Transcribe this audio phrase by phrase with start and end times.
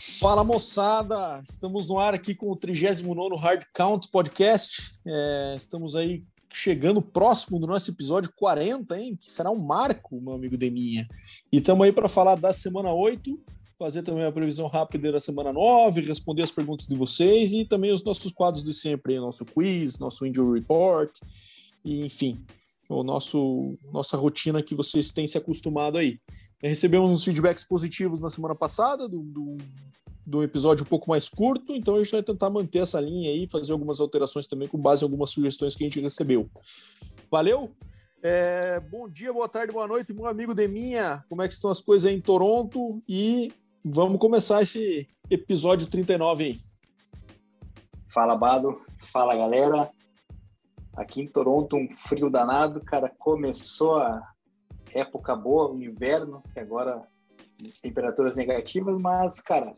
[0.00, 4.92] Fala moçada, estamos no ar aqui com o 39 Hard Count Podcast.
[5.04, 9.16] É, estamos aí chegando próximo do nosso episódio 40, hein?
[9.16, 11.08] Que será um marco, meu amigo Deminha.
[11.52, 13.40] E estamos aí para falar da semana 8,
[13.76, 17.92] fazer também a previsão rápida da semana 9, responder as perguntas de vocês e também
[17.92, 21.10] os nossos quadros de sempre, nosso quiz, nosso injury report,
[21.84, 22.40] e enfim,
[22.88, 26.20] o nosso nossa rotina que vocês têm se acostumado aí.
[26.60, 29.56] Recebemos uns feedbacks positivos na semana passada, do, do,
[30.26, 33.48] do, episódio um pouco mais curto, então a gente vai tentar manter essa linha aí,
[33.50, 36.50] fazer algumas alterações também com base em algumas sugestões que a gente recebeu.
[37.30, 37.70] Valeu?
[38.20, 41.24] É, bom dia, boa tarde, boa noite, meu amigo Deminha.
[41.28, 43.00] Como é que estão as coisas aí em Toronto?
[43.08, 43.52] E
[43.84, 46.60] vamos começar esse episódio 39 aí.
[48.08, 48.80] Fala, Bado.
[48.98, 49.90] Fala, galera.
[50.96, 53.08] Aqui em Toronto, um frio danado, cara.
[53.16, 54.20] Começou a
[54.94, 57.00] época boa, o inverno, que agora
[57.82, 59.72] temperaturas negativas, mas, cara,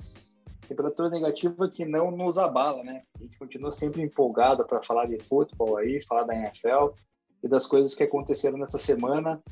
[0.69, 3.03] temperatura negativa que não nos abala, né?
[3.19, 6.95] A gente continua sempre empolgado para falar de futebol aí, falar da NFL
[7.43, 9.43] e das coisas que aconteceram nessa semana,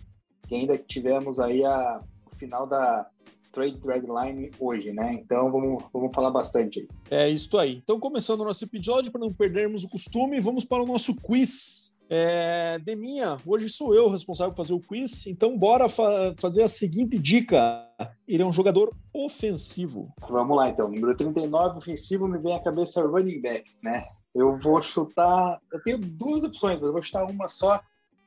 [0.47, 3.09] que ainda tivemos aí a, o final da
[3.51, 5.15] trade deadline hoje, né?
[5.15, 6.89] Então vamos, vamos falar bastante aí.
[7.11, 7.77] É isso aí.
[7.83, 11.95] Então, começando o nosso episódio, para não perdermos o costume, vamos para o nosso quiz
[12.11, 16.69] é, Deminha, hoje sou eu responsável por fazer o quiz, então bora fa fazer a
[16.69, 17.87] seguinte dica.
[18.27, 20.13] Ele é um jogador ofensivo.
[20.29, 20.89] Vamos lá então.
[20.89, 24.07] Número 39, ofensivo, me vem à cabeça running backs, né?
[24.35, 25.61] Eu vou chutar.
[25.73, 27.81] Eu tenho duas opções, mas eu vou chutar uma só,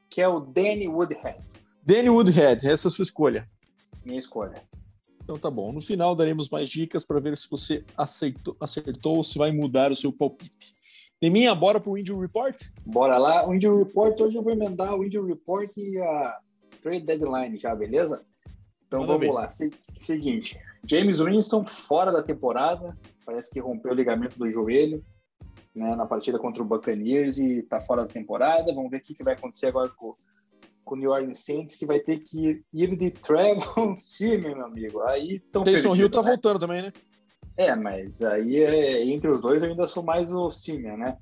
[0.09, 1.41] que é o Danny Woodhead.
[1.83, 3.49] Danny Woodhead, essa é a sua escolha.
[4.05, 4.61] Minha escolha.
[5.23, 5.71] Então tá bom.
[5.71, 9.91] No final daremos mais dicas para ver se você aceitou, acertou ou se vai mudar
[9.91, 10.75] o seu palpite.
[11.21, 12.59] Deminha, bora pro Injury Report?
[12.83, 13.47] Bora lá.
[13.47, 16.39] O Injury Report, hoje eu vou emendar o Injury Report e a
[16.81, 18.25] Trade Deadline já, beleza?
[18.87, 19.31] Então Manda vamos ver.
[19.31, 19.47] lá.
[19.97, 25.05] Seguinte, James Winston fora da temporada, parece que rompeu o ligamento do joelho
[25.75, 28.73] né, na partida contra o Buccaneers e tá fora da temporada.
[28.73, 30.15] Vamos ver o que, que vai acontecer agora com,
[30.83, 35.01] com o New Orleans Saints, que vai ter que ir de Trevor Simeon, meu amigo.
[35.03, 36.29] Aí tão Taysom Hill tá né?
[36.29, 36.91] voltando também, né?
[37.57, 41.17] É, mas aí é, entre os dois eu ainda sou mais o Simeon, né?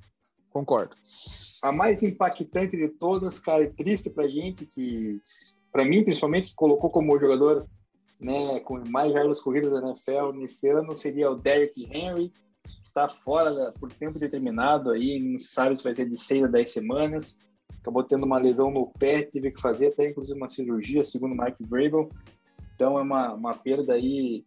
[0.51, 0.95] Concordo.
[1.61, 5.19] A mais impactante de todas, cara, e triste pra gente, que
[5.71, 7.67] para mim principalmente, que colocou como jogador
[8.19, 12.33] né, com mais jardas corridas da NFL nesse ano, seria o Derrick Henry,
[12.83, 16.45] está fora da, por tempo determinado aí, não se sabe se vai ser de 6
[16.45, 17.39] a 10 semanas.
[17.79, 21.55] Acabou tendo uma lesão no pé, teve que fazer até inclusive uma cirurgia, segundo Mark
[21.61, 22.09] Vrabel.
[22.75, 24.43] Então é uma, uma perda aí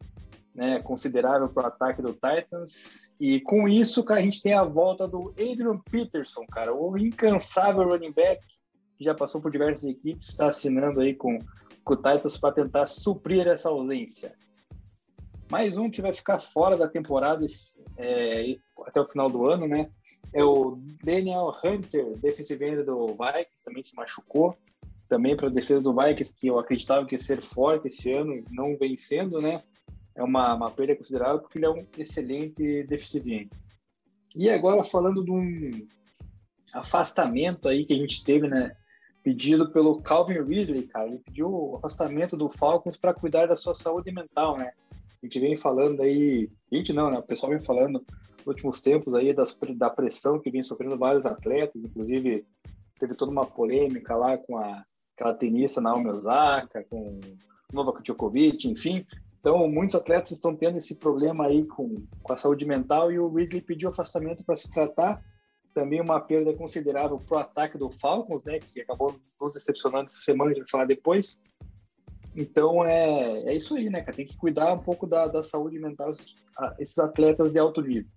[0.54, 3.14] né, considerável para o ataque do Titans.
[3.18, 8.12] E com isso, a gente tem a volta do Adrian Peterson, cara, o incansável running
[8.12, 8.40] back,
[8.98, 11.38] que já passou por diversas equipes, está assinando aí com,
[11.84, 14.34] com o Titans para tentar suprir essa ausência.
[15.50, 17.44] Mais um que vai ficar fora da temporada
[17.98, 19.90] é, até o final do ano, né?
[20.32, 24.56] É o Daniel Hunter, defensive end do Vikings, também se machucou.
[25.10, 28.42] Também para a defesa do Vikings, que eu acreditava que ia ser forte esse ano,
[28.50, 29.62] não vem sendo, né?
[30.14, 33.50] É uma, uma perda considerável porque ele é um excelente deficiente.
[34.34, 35.86] E agora falando de um
[36.74, 38.74] afastamento aí que a gente teve, né?
[39.22, 41.08] Pedido pelo Calvin Ridley, cara.
[41.08, 44.72] Ele pediu o afastamento do Falcons para cuidar da sua saúde mental, né?
[45.22, 47.18] A gente vem falando aí, a gente não, né?
[47.18, 48.04] O pessoal vem falando
[48.38, 52.44] nos últimos tempos aí das, da pressão que vem sofrendo vários atletas, inclusive
[52.98, 54.84] teve toda uma polêmica lá com a,
[55.14, 57.20] aquela tenista Naomi Osaka, com
[57.72, 59.06] Novak Djokovic, enfim.
[59.42, 63.28] Então, muitos atletas estão tendo esse problema aí com, com a saúde mental e o
[63.28, 65.20] Ridley pediu afastamento para se tratar.
[65.74, 70.20] Também uma perda considerável para o ataque do Falcons, né, que acabou nos decepcionando essa
[70.20, 71.40] semana, a gente vai falar depois.
[72.36, 74.16] Então, é, é isso aí, né, cara?
[74.16, 76.12] Tem que cuidar um pouco da, da saúde mental
[76.78, 78.08] esses atletas de alto nível.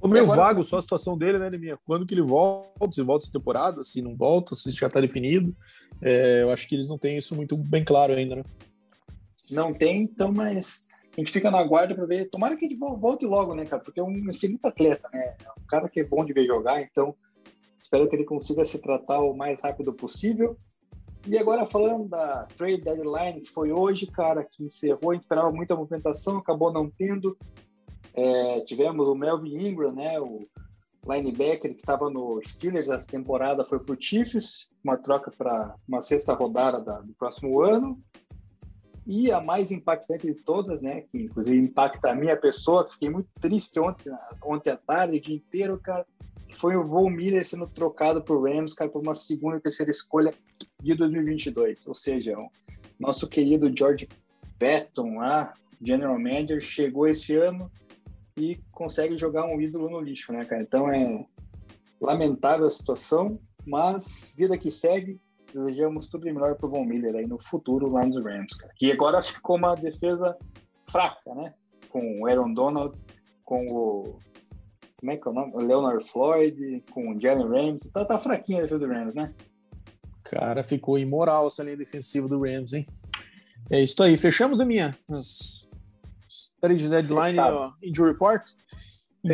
[0.00, 0.42] O meio agora...
[0.42, 1.76] vago só a situação dele, né, Neminha?
[1.84, 5.52] Quando que ele volta, se volta essa temporada, se não volta, se já está definido.
[6.00, 8.44] É, eu acho que eles não têm isso muito bem claro ainda, né?
[9.50, 12.28] Não tem, então, mas a gente fica na guarda para ver.
[12.28, 13.82] Tomara que ele volte logo, né, cara?
[13.82, 15.36] Porque é um excelente atleta, né?
[15.44, 17.14] É um cara que é bom de ver jogar, então
[17.82, 20.56] espero que ele consiga se tratar o mais rápido possível.
[21.26, 25.50] E agora falando da trade deadline, que foi hoje, cara, que encerrou, a gente esperava
[25.50, 27.36] muita movimentação, acabou não tendo.
[28.14, 30.46] É, tivemos o Melvin Ingram, né, o
[31.08, 36.02] linebacker que estava no Steelers essa temporada, foi para o Chiefs, uma troca para uma
[36.02, 38.00] sexta rodada da, do próximo ano.
[39.06, 43.08] E a mais impactante de todas, né, que inclusive impacta a minha pessoa, que fiquei
[43.08, 44.10] muito triste ontem,
[44.44, 46.04] ontem à tarde, o dia inteiro, cara,
[46.52, 50.34] foi o Von Miller sendo trocado por Rams, cara, por uma segunda e terceira escolha
[50.82, 51.86] de 2022.
[51.86, 52.50] Ou seja, o
[52.98, 54.08] nosso querido George
[54.58, 57.70] Patton lá, general manager, chegou esse ano
[58.36, 60.62] e consegue jogar um ídolo no lixo, né, cara?
[60.62, 61.24] Então é
[62.00, 65.20] lamentável a situação, mas vida que segue,
[65.56, 68.72] desejamos tudo de melhor pro Von Miller aí no futuro lá nos Rams, cara.
[68.76, 70.36] Que agora ficou uma defesa
[70.90, 71.54] fraca, né?
[71.88, 72.94] Com o Aaron Donald,
[73.44, 74.18] com o
[74.98, 75.52] como é que é o nome?
[75.54, 77.88] O Leonard Floyd, com o Jalen Rams.
[77.92, 79.34] Tá, tá fraquinha a defesa do Rams, né?
[80.24, 82.84] Cara, ficou imoral essa linha defensiva do Rams, hein?
[83.70, 84.16] É isso aí.
[84.16, 85.68] Fechamos, minha As
[86.60, 88.52] três deadline ó, injury report.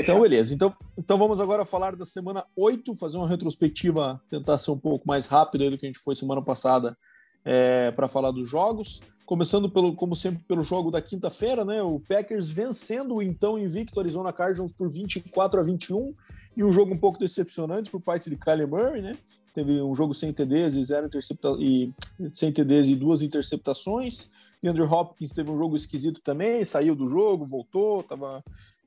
[0.00, 0.54] Então, beleza.
[0.54, 5.06] Então, então vamos agora falar da semana 8, fazer uma retrospectiva, tentar ser um pouco
[5.06, 6.96] mais rápido do que a gente foi semana passada
[7.44, 9.00] é, para falar dos jogos.
[9.24, 11.82] Começando, pelo, como sempre, pelo jogo da quinta-feira, né?
[11.82, 16.14] O Packers vencendo o então invicto Arizona Cardinals por 24 a 21,
[16.56, 19.16] e um jogo um pouco decepcionante por parte de Kyler Murray, né?
[19.54, 21.92] Teve um jogo sem TDs e zero intercepta e
[22.32, 24.30] sem TDs e duas interceptações.
[24.62, 28.42] E Andrew Hopkins teve um jogo esquisito também, saiu do jogo, voltou, tava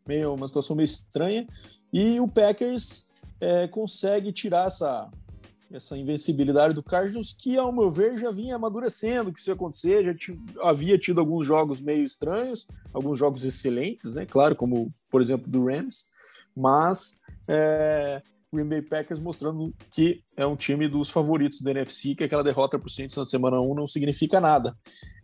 [0.07, 1.47] meio uma situação meio estranha.
[1.91, 3.07] E o Packers
[3.39, 5.09] é, consegue tirar essa
[5.71, 10.03] essa invencibilidade do Cardinals, que, ao meu ver, já vinha amadurecendo que isso ia acontecer,
[10.03, 14.25] já havia tido alguns jogos meio estranhos, alguns jogos excelentes, né?
[14.25, 16.05] Claro, como, por exemplo, do Rams,
[16.55, 18.21] mas é,
[18.55, 22.79] Green Bay Packers mostrando que é um time dos favoritos da NFC, que aquela derrota
[22.79, 24.75] por Saints na semana 1 não significa nada.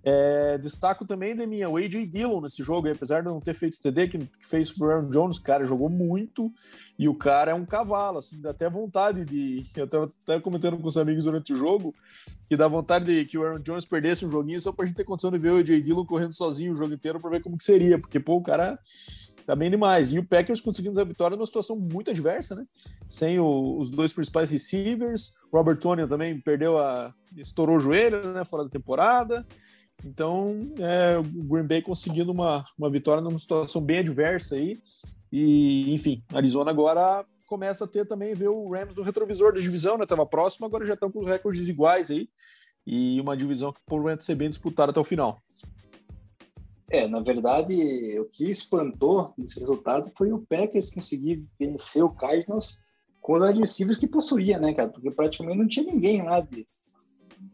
[0.04, 3.80] É, destaco também da minha o AJ Dillon nesse jogo, apesar de não ter feito
[3.80, 6.52] TD, que, fez o Aaron Jones, cara, jogou muito
[6.98, 9.64] e o cara é um cavalo, assim, dá até vontade de.
[9.76, 11.94] Eu tava até comentando com os amigos durante o jogo
[12.50, 15.06] que dá vontade de que o Aaron Jones perdesse um joguinho só pra gente ter
[15.06, 17.64] condição de ver o AJ Dillon correndo sozinho o jogo inteiro pra ver como que
[17.64, 18.78] seria, porque, pô, o cara
[19.46, 20.14] tá bem demais.
[20.14, 22.66] E o Packers conseguindo a vitória numa situação muito adversa, né?
[23.08, 25.34] Sem o, os dois principais receivers.
[25.54, 27.14] Robert Tony também perdeu a.
[27.38, 28.44] estourou o joelho, né?
[28.44, 29.46] Fora da temporada.
[30.06, 34.82] Então, é, o Green Bay conseguindo uma, uma vitória numa situação bem adversa aí.
[35.32, 39.98] E, enfim, Arizona agora começa a ter também, ver o Rams no retrovisor da divisão,
[39.98, 40.06] né?
[40.06, 42.30] Tava próximo, agora já estão com os recordes iguais aí.
[42.86, 45.38] E uma divisão que provavelmente ser bem disputada até o final.
[46.92, 52.82] É, na verdade, o que espantou nesse resultado foi o Packers conseguir vencer o Cardinals
[53.22, 54.90] com os adversários que possuía, né, cara?
[54.90, 56.68] Porque praticamente não tinha ninguém lá de,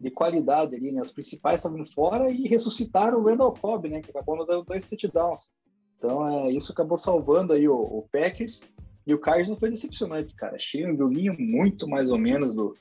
[0.01, 1.04] de qualidade ali, né?
[1.04, 4.01] Os principais estavam fora e ressuscitaram o Randall Cobb, né?
[4.01, 5.51] Que acabou dando dois touchdowns.
[6.00, 8.62] Então, é, isso acabou salvando aí o, o Packers.
[9.06, 10.56] E o Cardinals foi decepcionante, cara.
[10.56, 12.74] Achei um joguinho muito mais ou menos do,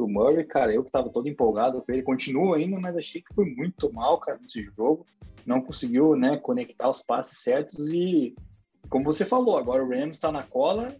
[0.00, 0.72] do Murray, cara.
[0.72, 4.18] Eu que tava todo empolgado com ele, continuo ainda, mas achei que foi muito mal,
[4.18, 5.06] cara, nesse jogo
[5.46, 8.34] não conseguiu né, conectar os passes certos e,
[8.88, 10.94] como você falou, agora o Rams está na cola.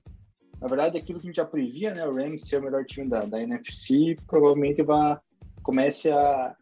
[0.61, 3.09] Na verdade, aquilo que a gente já previa, né, o Rams ser o melhor time
[3.09, 5.17] da, da NFC, provavelmente vai
[5.63, 6.57] comece a,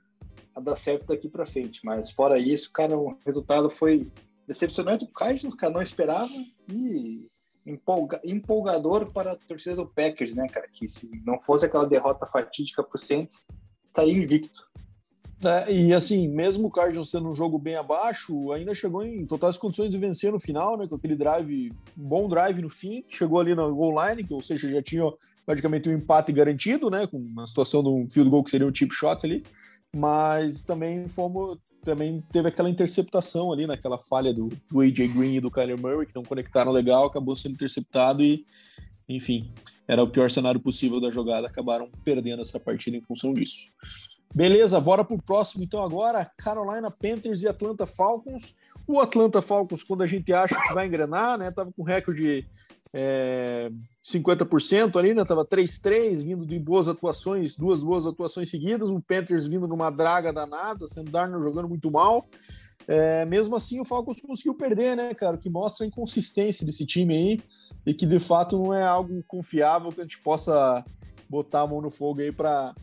[0.54, 1.80] a dar certo daqui para frente.
[1.84, 4.10] Mas fora isso, cara, o resultado foi
[4.46, 5.04] decepcionante.
[5.04, 6.28] O Cardinals, cara, não esperava
[6.68, 7.28] e
[7.68, 10.66] empolga, empolgador para a torcida do Packers, né, cara?
[10.72, 13.46] Que se não fosse aquela derrota fatídica para o Saints,
[13.84, 14.68] estaria invicto.
[15.44, 19.56] É, e assim, mesmo o Cardinals sendo um jogo bem abaixo, ainda chegou em totais
[19.56, 20.88] condições de vencer no final, né?
[20.88, 24.68] Com aquele drive, bom drive no fim, chegou ali na goal line, que, ou seja,
[24.68, 25.04] já tinha
[25.46, 27.06] praticamente um empate garantido, né?
[27.06, 29.44] Com uma situação de um field goal que seria um chip shot ali.
[29.96, 35.40] Mas também fomos, também teve aquela interceptação ali, naquela falha do, do AJ Green e
[35.40, 38.44] do Kyler Murray, que não conectaram legal, acabou sendo interceptado e,
[39.08, 39.52] enfim,
[39.86, 43.72] era o pior cenário possível da jogada, acabaram perdendo essa partida em função disso.
[44.34, 48.54] Beleza, bora pro próximo então agora, Carolina Panthers e Atlanta Falcons.
[48.86, 52.46] O Atlanta Falcons, quando a gente acha que vai engrenar, né, tava com recorde
[52.92, 53.70] é,
[54.04, 59.46] 50% ali, né, tava 3-3, vindo de boas atuações, duas boas atuações seguidas, o Panthers
[59.46, 62.26] vindo numa draga danada, sendo Darnold jogando muito mal.
[62.86, 65.36] É, mesmo assim, o Falcons conseguiu perder, né, cara?
[65.36, 67.40] O que mostra a inconsistência desse time aí
[67.84, 70.82] e que de fato não é algo confiável que a gente possa
[71.28, 72.74] botar a mão no fogo aí para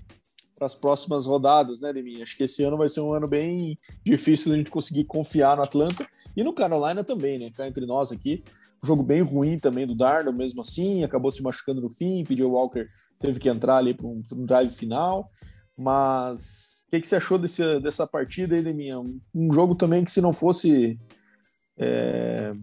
[0.61, 2.21] as próximas rodadas, né, Demi?
[2.21, 5.63] Acho que esse ano vai ser um ano bem difícil a gente conseguir confiar no
[5.63, 6.07] Atlanta
[6.37, 7.49] e no Carolina também, né?
[7.49, 8.43] Cá entre nós aqui.
[8.83, 12.85] Jogo bem ruim também do Darno, mesmo assim, acabou se machucando no fim, pediu Walker
[13.19, 15.29] teve que entrar ali para um, um, drive final.
[15.77, 18.93] Mas o que, que, você achou desse, dessa partida aí, Demi?
[18.95, 20.99] Um, um jogo também que se não fosse
[21.77, 22.53] é,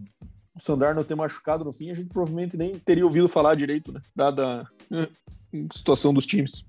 [0.57, 4.01] o Sandarno ter machucado no fim, a gente provavelmente nem teria ouvido falar direito, né?
[4.15, 6.65] Dada a situação dos times.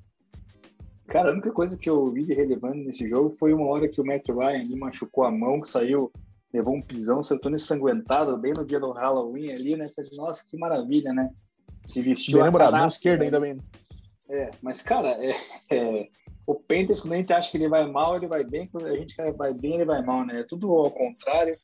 [1.07, 4.01] Cara, a única coisa que eu vi de relevante nesse jogo foi uma hora que
[4.01, 6.11] o Matt Ryan machucou a mão, que saiu,
[6.53, 9.89] levou um pisão, saiu ensanguentado, bem no dia do Halloween ali, né?
[9.95, 11.29] Falei, nossa, que maravilha, né?
[11.87, 13.25] Se vestiu bem lembrado, mão esquerda né?
[13.25, 13.57] ainda bem.
[14.29, 15.35] É, mas, cara, é,
[15.71, 16.07] é,
[16.45, 18.95] o Panthers, quando a gente acha que ele vai mal, ele vai bem, quando a
[18.95, 20.41] gente vai bem, ele vai mal, né?
[20.41, 21.57] É tudo ao contrário.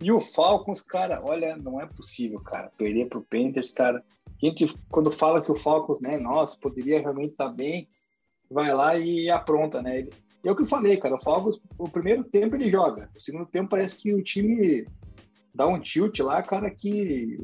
[0.00, 4.04] E o Falcons, cara, olha, não é possível, cara, perder pro Panthers, cara.
[4.26, 7.88] A gente, quando fala que o Falcons, né, nossa, poderia realmente estar tá bem,
[8.50, 10.08] vai lá e apronta, né?
[10.44, 13.20] E é o que eu falei, cara, o Falcons, o primeiro tempo ele joga, o
[13.20, 14.86] segundo tempo parece que o time
[15.54, 17.38] dá um tilt lá, cara, que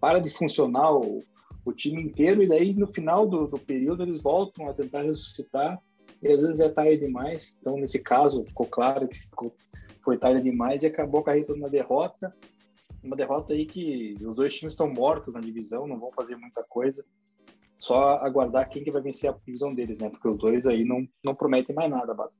[0.00, 1.22] para de funcionar o,
[1.64, 5.78] o time inteiro, e daí no final do, do período eles voltam a tentar ressuscitar,
[6.22, 7.58] e às vezes é tarde demais.
[7.60, 9.54] Então, nesse caso, ficou claro que ficou,
[10.02, 12.34] foi tarde demais e acabou carregando na derrota.
[13.02, 16.64] Uma derrota aí que os dois times estão mortos na divisão, não vão fazer muita
[16.64, 17.04] coisa.
[17.78, 20.10] Só aguardar quem que vai vencer a divisão deles, né?
[20.10, 22.32] Porque os dois aí não, não prometem mais nada, Bato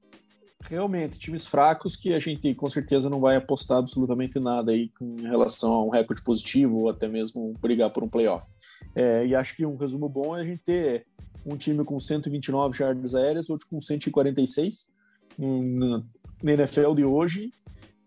[0.66, 5.16] realmente times fracos que a gente com certeza não vai apostar absolutamente nada aí com
[5.16, 8.52] relação a um recorde positivo ou até mesmo brigar por um playoff.
[8.95, 11.07] É, e acho que um resumo bom é a gente ter
[11.47, 14.90] um time com 129 jardas aéreas, outro com 146
[15.38, 16.02] na
[16.42, 17.52] NFL de hoje.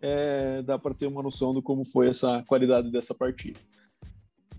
[0.02, 3.60] É, dá para ter uma noção de como foi essa qualidade dessa partida.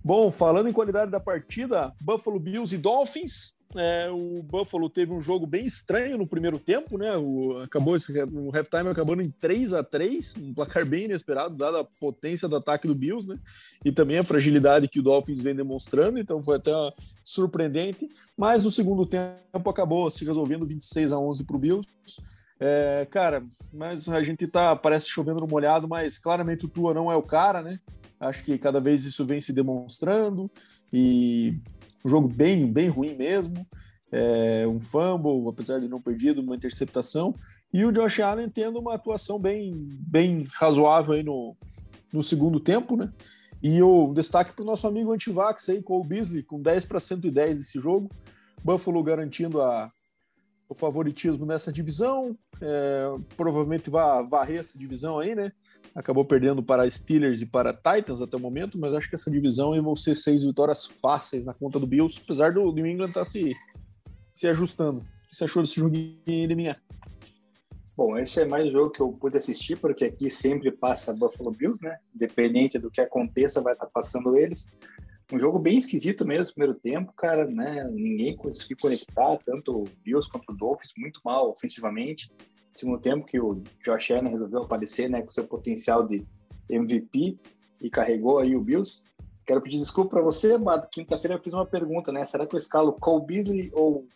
[0.04, 5.20] Bom, falando em qualidade da partida, Buffalo Bills e Dolphins, é, o Buffalo teve um
[5.20, 7.16] jogo bem estranho no primeiro tempo, né?
[7.16, 11.80] O, acabou esse, o halftime acabando em 3 a 3 um placar bem inesperado, dada
[11.80, 13.38] a potência do ataque do Bills, né?
[13.84, 16.72] E também a fragilidade que o Dolphins vem demonstrando, então foi até
[17.24, 18.10] surpreendente.
[18.36, 21.88] Mas o segundo tempo acabou se resolvendo 26 a 11 para o Bills.
[22.60, 23.42] É, cara,
[23.72, 27.22] mas a gente tá, parece chovendo no molhado, mas claramente o Tua não é o
[27.22, 27.78] cara, né?
[28.22, 30.50] Acho que cada vez isso vem se demonstrando
[30.92, 31.60] e
[32.04, 33.66] um jogo bem, bem ruim mesmo.
[34.12, 37.34] É, um fumble, apesar de não perdido, uma interceptação.
[37.72, 39.72] E o Josh Allen tendo uma atuação bem,
[40.06, 41.56] bem razoável aí no,
[42.12, 43.10] no segundo tempo, né?
[43.62, 47.58] E o destaque para o nosso amigo antivax aí, Cole Beasley, com 10 para 110
[47.58, 48.10] nesse jogo.
[48.62, 49.90] Buffalo garantindo a,
[50.68, 52.36] o favoritismo nessa divisão.
[52.60, 55.52] É, provavelmente vai varrer essa divisão aí, né?
[55.94, 59.80] Acabou perdendo para Steelers e para Titans até o momento, mas acho que essa divisão
[59.82, 63.24] vão ser seis vitórias fáceis na conta do Bills, apesar do New England estar tá
[63.24, 63.52] se,
[64.32, 65.00] se ajustando.
[65.00, 66.76] O que você achou desse joguinho de minha?
[67.94, 71.50] Bom, esse é mais um jogo que eu pude assistir, porque aqui sempre passa Buffalo
[71.50, 71.98] Bills, né?
[72.14, 74.66] Independente do que aconteça, vai estar tá passando eles.
[75.30, 77.88] Um jogo bem esquisito mesmo, primeiro tempo, cara, né?
[77.92, 82.30] Ninguém conseguiu conectar, tanto o Bills quanto o Dolphins, muito mal ofensivamente
[82.74, 86.26] segundo tempo que o Josh Allen resolveu aparecer, né, com seu potencial de
[86.68, 87.38] MVP
[87.80, 89.02] e carregou aí o Bills.
[89.44, 90.88] Quero pedir desculpa para você, Bato.
[90.90, 92.24] Quinta-feira eu fiz uma pergunta, né?
[92.24, 94.06] Será que eu escalo Cole Beasley ou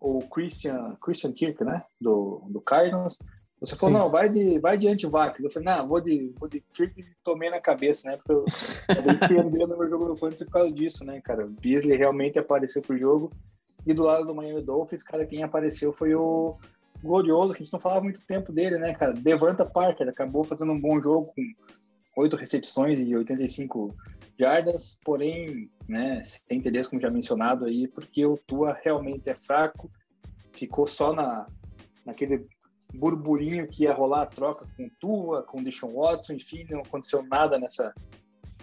[0.00, 1.82] o Christian, Christian Kirk, né?
[2.00, 3.18] Do, do Cardinals.
[3.60, 4.02] Você falou, Sim.
[4.02, 5.40] não, vai de, vai de antivax.
[5.40, 8.16] Eu falei, não, vou de, vou de Kirk e tomei na cabeça, né?
[8.16, 8.44] Porque eu
[8.88, 11.44] acabei perdendo meu jogo no Fantasy por causa disso, né, cara?
[11.44, 13.32] O Beasley realmente apareceu pro jogo.
[13.86, 16.52] E do lado do Miami Dolphins, cara, quem apareceu foi o
[17.02, 19.12] glorioso, que a gente não falava muito tempo dele, né, cara?
[19.12, 21.42] Devanta Parker acabou fazendo um bom jogo com
[22.20, 23.94] oito recepções e 85
[24.38, 29.90] jardas, porém, né, sem interesse, como já mencionado aí, porque o Tua realmente é fraco,
[30.52, 31.46] ficou só na,
[32.04, 32.46] naquele
[32.94, 36.80] burburinho que ia rolar a troca com o Tua, com o Deshaun Watson, enfim, não
[36.80, 37.94] aconteceu nada nessa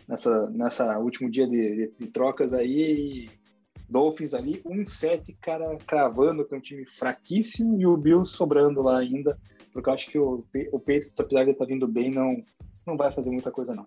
[0.07, 3.29] nessa nessa último dia de, de, de trocas aí
[3.89, 9.37] Dolphins ali, 1-7, cara, cravando é um time fraquíssimo e o Bills sobrando lá ainda,
[9.71, 12.41] porque eu acho que o, o Patriots, apesar de estar tá vindo bem, não,
[12.85, 13.85] não vai fazer muita coisa, não.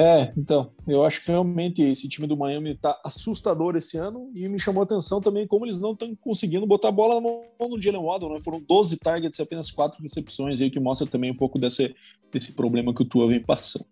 [0.00, 4.48] É, então, eu acho que realmente esse time do Miami está assustador esse ano e
[4.48, 7.82] me chamou a atenção também como eles não estão conseguindo botar a bola no, no
[7.82, 8.40] Jalen Waddle, né?
[8.40, 11.96] Foram 12 targets e apenas 4 recepções aí, que mostra também um pouco desse,
[12.30, 13.86] desse problema que o Tua vem passando.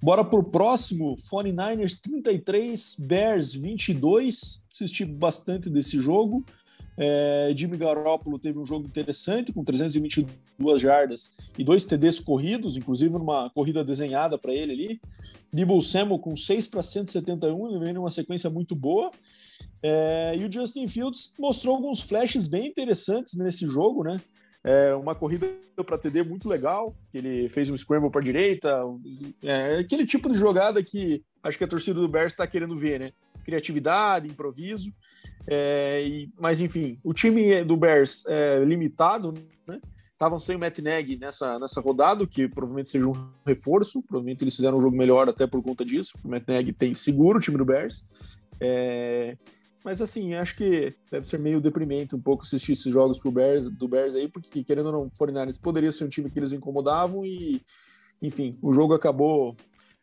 [0.00, 4.62] Bora pro próximo, 49ers 33, Bears 22.
[4.72, 6.44] Assisti bastante desse jogo.
[6.96, 13.12] É, Jimmy Garoppolo teve um jogo interessante, com 322 jardas e dois TDs corridos, inclusive
[13.12, 15.00] numa corrida desenhada para ele ali.
[15.52, 19.12] Debo Samuel com 6 para 171, ele vem numa sequência muito boa.
[19.80, 24.20] É, e o Justin Fields mostrou alguns flashes bem interessantes nesse jogo, né?
[24.68, 25.48] É uma corrida
[25.82, 28.84] para TD muito legal, que ele fez um scramble para direita,
[29.42, 33.00] é aquele tipo de jogada que acho que a torcida do Bears está querendo ver,
[33.00, 33.12] né?
[33.46, 34.92] Criatividade, improviso,
[35.46, 39.32] é, e, mas enfim, o time do Bears é limitado,
[39.66, 39.80] né?
[40.12, 44.54] Estavam sem o Matt Nagy nessa, nessa rodada, que provavelmente seja um reforço, provavelmente eles
[44.54, 47.56] fizeram um jogo melhor até por conta disso, o Matt Nagy tem seguro o time
[47.56, 48.04] do Bears,
[48.60, 49.34] é,
[49.84, 53.70] mas assim, acho que deve ser meio deprimente um pouco assistir esses jogos pro Bears,
[53.70, 56.52] do Bears aí, porque querendo ou não, o 49ers poderia ser um time que eles
[56.52, 57.62] incomodavam e,
[58.20, 59.56] enfim, o jogo acabou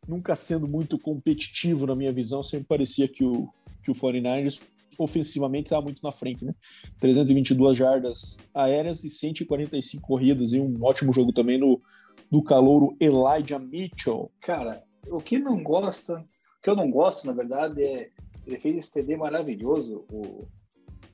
[0.07, 3.49] nunca sendo muito competitivo na minha visão, sempre parecia que o,
[3.83, 4.63] que o 49ers
[4.97, 6.53] ofensivamente está muito na frente, né?
[6.99, 11.81] 322 jardas aéreas e 145 corridas e um ótimo jogo também no
[12.31, 14.31] do calouro Elijah Mitchell.
[14.41, 18.09] Cara, o que não gosta, o que eu não gosto, na verdade, é
[18.45, 20.47] ele fez esse TD maravilhoso, o,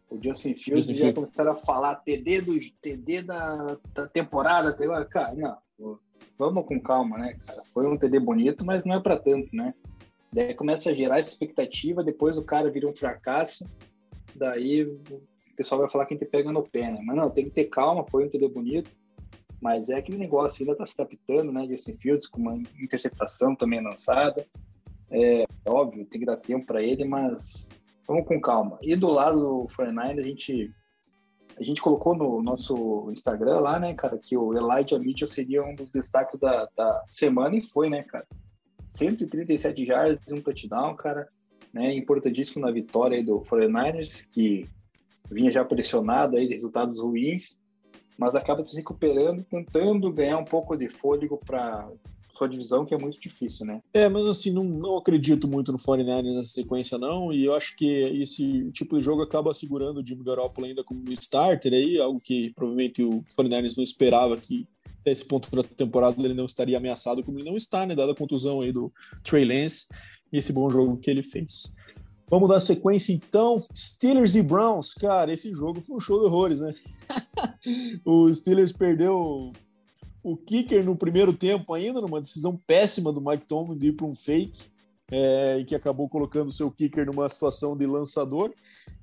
[0.10, 4.84] o Justin Fields Justin já começaram a falar TD do TD da, da temporada até
[4.84, 5.06] agora.
[5.06, 6.00] Cara, não,
[6.38, 7.62] vamos com calma, né, cara?
[7.74, 9.74] Foi um TD bonito, mas não é para tanto, né?
[10.34, 13.66] Daí começa a gerar essa expectativa, depois o cara vira um fracasso,
[14.36, 15.22] daí o
[15.56, 17.02] pessoal vai falar que a gente pega no pé, né?
[17.06, 18.90] Mas não, tem que ter calma, foi um TD bonito,
[19.62, 21.68] mas é aquele negócio, ainda tá se adaptando, né?
[21.68, 24.46] Justin Fields com uma interceptação também lançada.
[25.12, 27.68] É, óbvio, tem que dar tempo para ele, mas
[28.08, 28.80] vamos com calma.
[28.82, 30.74] E do lado do 49 a gente
[31.60, 35.76] a gente colocou no nosso Instagram lá, né, cara, que o Elijah Mitchell seria um
[35.76, 38.26] dos destaques da, da semana e foi, né, cara.
[38.88, 41.28] 137 jardas e um touchdown, cara,
[41.74, 44.68] né, importantíssimo na vitória aí do 49ers, que
[45.30, 47.60] vinha já pressionado aí de resultados ruins,
[48.18, 51.90] mas acaba se recuperando, tentando ganhar um pouco de fôlego para
[52.42, 53.82] sua divisão, que é muito difícil, né?
[53.94, 57.76] É, mas assim, não, não acredito muito no 49ers nessa sequência, não, e eu acho
[57.76, 62.20] que esse tipo de jogo acaba segurando o Jimmy Garoppolo ainda como starter aí, algo
[62.20, 64.68] que provavelmente o 49ers não esperava que
[65.06, 68.16] esse ponto da temporada ele não estaria ameaçado como ele não está, né, dada a
[68.16, 68.92] contusão aí do
[69.24, 69.86] Trey Lance
[70.34, 71.74] e esse bom jogo que ele fez.
[72.28, 73.62] Vamos dar sequência então.
[73.76, 74.94] Steelers e Browns.
[74.94, 76.74] Cara, esse jogo foi um show de horrores, né?
[78.06, 79.52] o Steelers perdeu
[80.24, 84.06] o kicker no primeiro tempo ainda, numa decisão péssima do Mike Tomlin de ir para
[84.06, 84.72] um fake,
[85.12, 88.54] é, e que acabou colocando o seu kicker numa situação de lançador,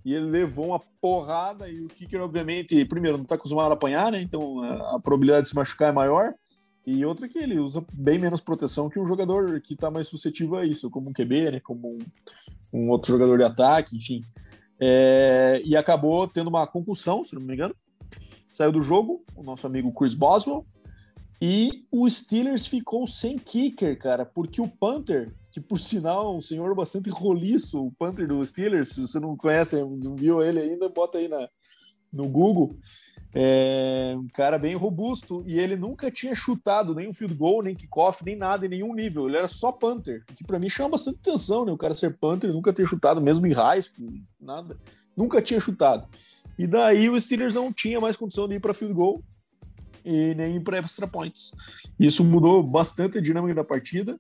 [0.04, 4.10] e ele levou uma porrada, e o kicker, obviamente, primeiro, não está acostumado a apanhar,
[4.10, 4.20] né?
[4.20, 6.34] Então a, a probabilidade de se machucar é maior,
[6.87, 10.56] e outra que ele usa bem menos proteção que um jogador que está mais suscetível
[10.56, 11.60] a isso, como um QB, né?
[11.60, 11.98] Como um,
[12.72, 14.25] um outro jogador de ataque, enfim.
[14.80, 17.75] É, e acabou tendo uma concussão, se não me engano.
[18.54, 20.64] Saiu do jogo o nosso amigo Chris Boswell.
[21.40, 26.75] E o Steelers ficou sem kicker, cara, porque o Panther, que por sinal um senhor
[26.75, 31.19] bastante roliço, o Panther do Steelers, se você não conhece, não viu ele ainda, bota
[31.19, 31.49] aí na,
[32.12, 32.76] no Google.
[33.32, 37.75] É um cara bem robusto e ele nunca tinha chutado nem um field goal, nem
[37.76, 39.28] kickoff, nem nada em nenhum nível.
[39.28, 41.71] Ele era só punter, que para mim chama bastante atenção, né?
[41.71, 44.76] O cara ser punter, nunca ter chutado, mesmo em high school, nada.
[45.17, 46.08] Nunca tinha chutado.
[46.58, 49.23] E daí o Steelers não tinha mais condição de ir para field goal
[50.04, 51.52] e nem para extra points.
[51.99, 54.19] Isso mudou bastante a dinâmica da partida.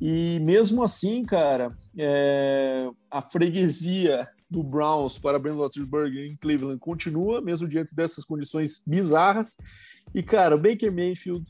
[0.00, 2.88] E mesmo assim, cara, é...
[3.10, 9.56] a freguesia do Browns para Ben Roethlisberger em Cleveland continua, mesmo diante dessas condições bizarras.
[10.14, 11.44] E, cara, o Baker Mayfield,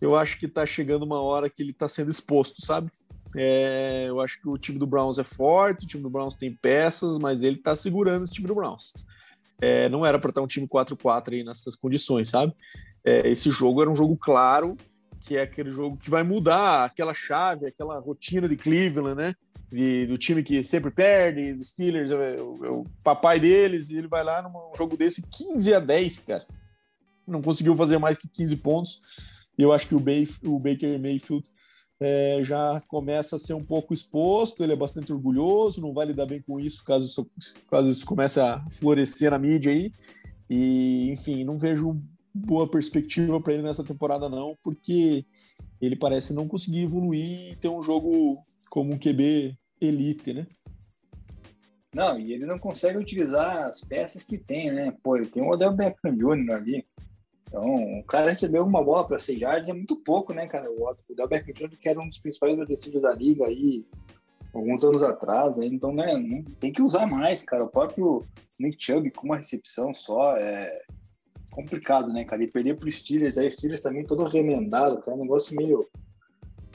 [0.00, 2.90] eu acho que tá chegando uma hora que ele tá sendo exposto, sabe?
[3.36, 6.54] É, eu acho que o time do Browns é forte, o time do Browns tem
[6.54, 8.92] peças, mas ele tá segurando esse time do Browns.
[9.60, 12.52] É, não era para estar um time 4-4 aí nessas condições, sabe?
[13.04, 14.76] É, esse jogo era um jogo claro,
[15.20, 19.34] que é aquele jogo que vai mudar aquela chave, aquela rotina de Cleveland, né?
[19.74, 23.96] de, do time que sempre perde, dos Steelers, é o, é o, papai deles, e
[23.96, 26.46] ele vai lá num jogo desse 15 a 10, cara.
[27.26, 29.02] Não conseguiu fazer mais que 15 pontos.
[29.58, 31.44] E eu acho que o, o Baker Mayfield
[31.98, 36.26] é, já começa a ser um pouco exposto, ele é bastante orgulhoso, não vai lidar
[36.26, 37.26] bem com isso caso isso,
[37.68, 39.92] caso isso comece a florescer na mídia aí.
[40.48, 42.00] E, enfim, não vejo
[42.34, 45.24] boa perspectiva para ele nessa temporada, não, porque
[45.80, 50.46] ele parece não conseguir evoluir e ter um jogo como um QB elite, né?
[51.94, 54.92] Não, e ele não consegue utilizar as peças que tem, né?
[55.02, 56.52] Pô, ele tem o Odell Beckham Jr.
[56.52, 56.86] ali.
[57.46, 60.68] Então, o cara recebeu uma bola para 6 yards é muito pouco, né, cara?
[60.68, 61.78] O Odell Beckham Jr.
[61.78, 63.86] que era um dos principais defensores da liga aí
[64.52, 66.06] alguns anos atrás, então, né,
[66.60, 67.64] tem que usar mais, cara.
[67.64, 68.24] O próprio
[68.58, 70.80] Nick Chubb com uma recepção só é
[71.54, 72.42] complicado, né, cara?
[72.42, 75.86] E perder pro Steelers, aí Steelers também todo remendado, cara, é um negócio meio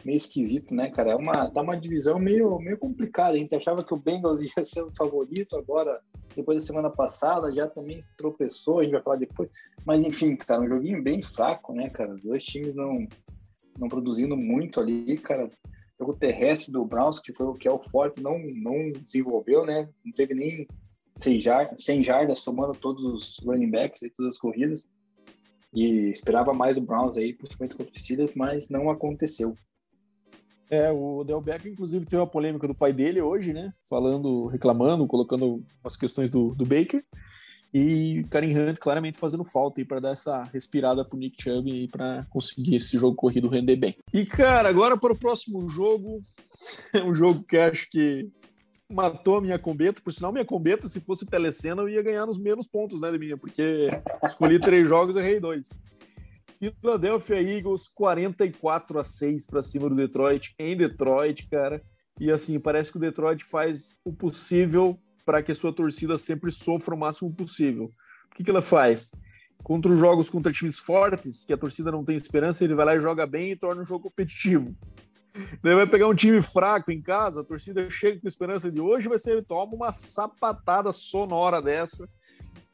[0.06, 1.12] meio esquisito, né, cara?
[1.12, 3.34] É uma, tá uma divisão meio, meio complicada.
[3.34, 6.00] A gente achava que o Bengals ia ser o favorito, agora,
[6.36, 9.50] depois da semana passada, já também tropeçou, a gente vai falar depois.
[9.86, 12.16] Mas, enfim, cara, um joguinho bem fraco, né, cara?
[12.16, 13.08] Dois times não,
[13.78, 15.50] não produzindo muito ali, cara.
[16.00, 19.90] O terrestre do Browns, que foi o que é o forte, não, não desenvolveu, né?
[20.06, 20.66] Não teve nem
[21.20, 24.88] 100 jardas, 100 jardas somando todos os running backs e todas as corridas.
[25.74, 29.56] E esperava mais o Browns aí, principalmente contra o Steelers, mas não aconteceu.
[30.70, 33.72] É, o Del Beckham, inclusive, teve uma polêmica do pai dele hoje, né?
[33.88, 37.04] Falando, reclamando, colocando umas questões do, do Baker.
[37.74, 41.88] E Karen Hunt claramente fazendo falta aí para dar essa respirada pro Nick Chubb e
[41.88, 43.96] para conseguir esse jogo corrido render bem.
[44.12, 46.20] E cara, agora para o próximo jogo,
[46.94, 48.28] é um jogo que acho que
[48.92, 50.02] matou a minha combeta.
[50.02, 53.20] Por sinal, minha combeta, se fosse telecena, eu ia ganhar nos menos pontos, né, de
[53.20, 53.90] minha, porque
[54.26, 55.70] escolhi três jogos e errei dois.
[56.82, 61.82] Philadelphia Eagles 44 a 6 para cima do Detroit em Detroit, cara.
[62.20, 66.52] E assim, parece que o Detroit faz o possível para que a sua torcida sempre
[66.52, 67.86] sofra o máximo possível.
[67.86, 69.12] O que, que ela faz?
[69.64, 72.96] Contra os jogos contra times fortes, que a torcida não tem esperança, ele vai lá
[72.96, 74.76] e joga bem e torna o jogo competitivo.
[75.62, 79.08] Daí vai pegar um time fraco em casa, a torcida chega com esperança de hoje,
[79.08, 82.10] vai ser ele toma uma sapatada sonora dessa.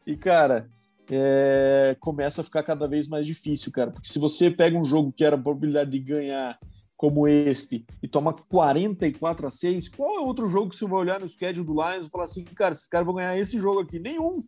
[0.06, 0.70] E, cara,
[1.10, 3.92] é, começa a ficar cada vez mais difícil, cara.
[3.92, 6.58] Porque se você pega um jogo que era a probabilidade de ganhar
[6.98, 11.20] como este e toma 44 a 6, qual é outro jogo que você vai olhar
[11.20, 14.00] no schedule do Lions e falar assim, cara, esses caras vão ganhar esse jogo aqui?
[14.00, 14.42] Nenhum,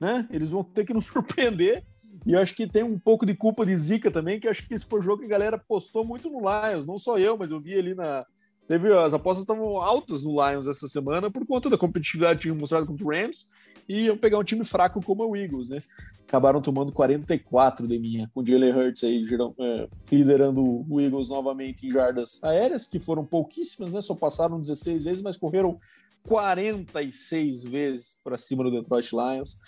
[0.00, 0.28] né?
[0.30, 1.84] Eles vão ter que nos surpreender.
[2.26, 4.74] E eu acho que tem um pouco de culpa de zica também, que acho que
[4.74, 7.50] esse foi o jogo que a galera postou muito no Lions, não só eu, mas
[7.50, 8.24] eu vi ali na,
[8.66, 12.56] teve as apostas estavam altas no Lions essa semana por conta da competitividade que tinham
[12.56, 13.48] mostrado contra o Rams
[13.88, 15.80] e iam pegar um time fraco como o Eagles, né?
[16.26, 19.26] Acabaram tomando 44 de minha, com o Jalen Hurts aí
[19.58, 24.00] é, liderando o Eagles novamente em jardas aéreas, que foram pouquíssimas, né?
[24.00, 25.78] Só passaram 16 vezes, mas correram
[26.24, 29.58] 46 vezes para cima do Detroit Lions,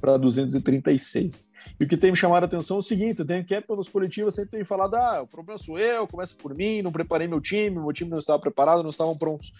[0.00, 1.50] para 236.
[1.78, 4.34] E o que tem me chamado a atenção é o seguinte: tem que nas coletivas
[4.34, 7.78] sempre tem falado, ah, o problema sou eu, começa por mim, não preparei meu time,
[7.78, 9.52] meu time não estava preparado, não estavam prontos.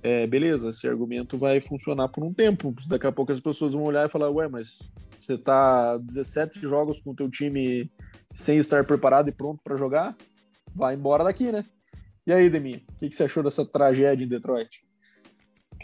[0.00, 2.72] É, beleza, esse argumento vai funcionar por um tempo.
[2.86, 7.00] Daqui a pouco as pessoas vão olhar e falar, ué, mas você tá 17 jogos
[7.00, 7.90] com o teu time
[8.32, 10.16] sem estar preparado e pronto para jogar?
[10.74, 11.64] Vai embora daqui, né?
[12.26, 14.87] E aí, Demi, o que, que você achou dessa tragédia em Detroit?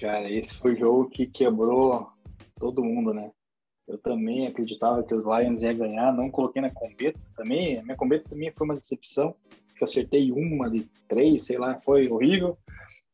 [0.00, 2.08] Cara, esse foi o jogo que quebrou
[2.56, 3.30] todo mundo, né?
[3.86, 7.78] Eu também acreditava que os Lions iam ganhar, não coloquei na combeta também.
[7.78, 9.34] A minha combeta também foi uma decepção,
[9.76, 12.56] que eu acertei uma de três, sei lá, foi horrível.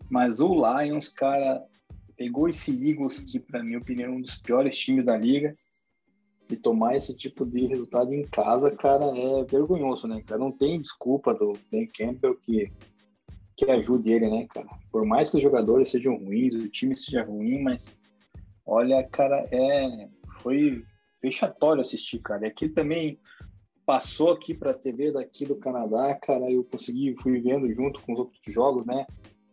[0.08, 1.64] Mas o Lions, cara,
[2.16, 5.56] pegou esse Eagles, que, para minha opinião, é um dos piores times da liga,
[6.50, 10.40] e tomar esse tipo de resultado em casa, cara, é vergonhoso, né, cara?
[10.40, 12.72] Não tem desculpa do Ben Campbell que,
[13.64, 14.68] que ajude ele, né, cara?
[14.90, 17.94] Por mais que os jogadores sejam ruins, o time seja ruim, mas
[18.64, 20.09] olha, cara, é
[20.42, 20.83] foi
[21.20, 22.46] fechatório assistir, cara.
[22.46, 23.18] E aqui também
[23.85, 28.14] passou aqui para a TV daqui do Canadá, cara, eu consegui, fui vendo junto com
[28.14, 29.07] os outros jogos, né?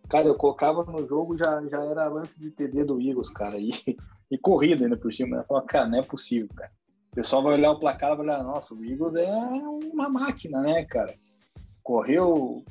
[0.10, 3.72] Cara, eu colocava no jogo, já, já era lance de TD do Eagles, cara, e,
[4.32, 5.38] e corrida ainda por cima.
[5.38, 6.72] Eu falava, cara, não é possível, cara.
[7.12, 10.62] O pessoal vai olhar o placar e vai olhar, nossa, o Eagles é uma máquina,
[10.62, 11.14] né, cara?
[11.84, 12.64] Correu,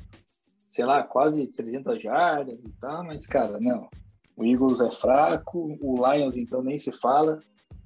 [0.77, 3.89] sei lá, quase 300 jardas e tal, mas, cara, não.
[4.35, 7.39] O Eagles é fraco, o Lions, então, nem se fala.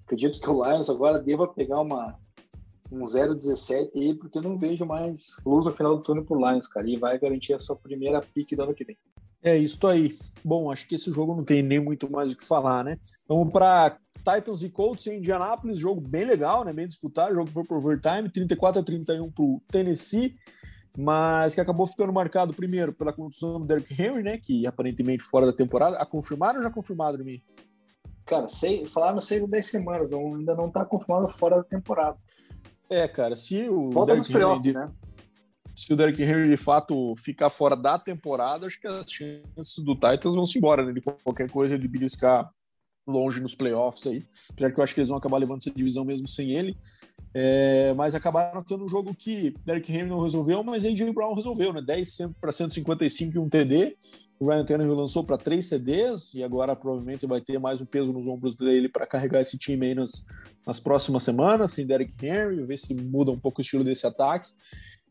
[0.04, 2.20] Acredito que o Lions agora deva pegar uma,
[2.92, 6.68] um 0,17 aí, porque eu não vejo mais luz no final do turno pro Lions,
[6.68, 8.98] cara, e vai garantir a sua primeira pique do ano que vem.
[9.42, 10.10] É isso aí.
[10.44, 13.00] Bom, acho que esse jogo não tem nem muito mais o que falar, né?
[13.26, 16.74] Vamos para Titans e Colts em Indianapolis, jogo bem legal, né?
[16.74, 20.36] Bem disputado, jogo foi por overtime, 34 a 31 para o Tennessee,
[20.98, 24.38] mas que acabou ficando marcado primeiro pela contusão do Derrick Henry, né?
[24.38, 25.98] Que aparentemente fora da temporada.
[25.98, 27.44] A confirmaram ou já confirmaram, Demi?
[28.26, 32.18] Cara, sei, falaram 6 a 10 semanas, não, ainda não está confirmado fora da temporada.
[32.90, 33.90] É, cara, se o.
[33.92, 34.92] Volta Derrick nos playoffs, né?
[35.76, 39.96] se o Derrick Henry de fato ficar fora da temporada, acho que as chances do
[39.96, 40.94] Titans vão se embora, né?
[40.94, 42.52] De qualquer coisa de beliscar
[43.08, 44.24] longe nos playoffs aí.
[44.50, 46.78] Apesar que eu acho que eles vão acabar levando essa divisão mesmo sem ele.
[47.34, 51.72] É, mas acabaram tendo um jogo que Derrick Henry não resolveu, mas AJ Brown resolveu,
[51.72, 51.82] né?
[51.82, 53.98] 10 para 155 e um TD.
[54.42, 58.12] O Ryan Tannehill lançou para três CDs e agora provavelmente vai ter mais um peso
[58.12, 60.26] nos ombros dele para carregar esse time aí nas,
[60.66, 64.52] nas próximas semanas, sem Derrick Henry, ver se muda um pouco o estilo desse ataque.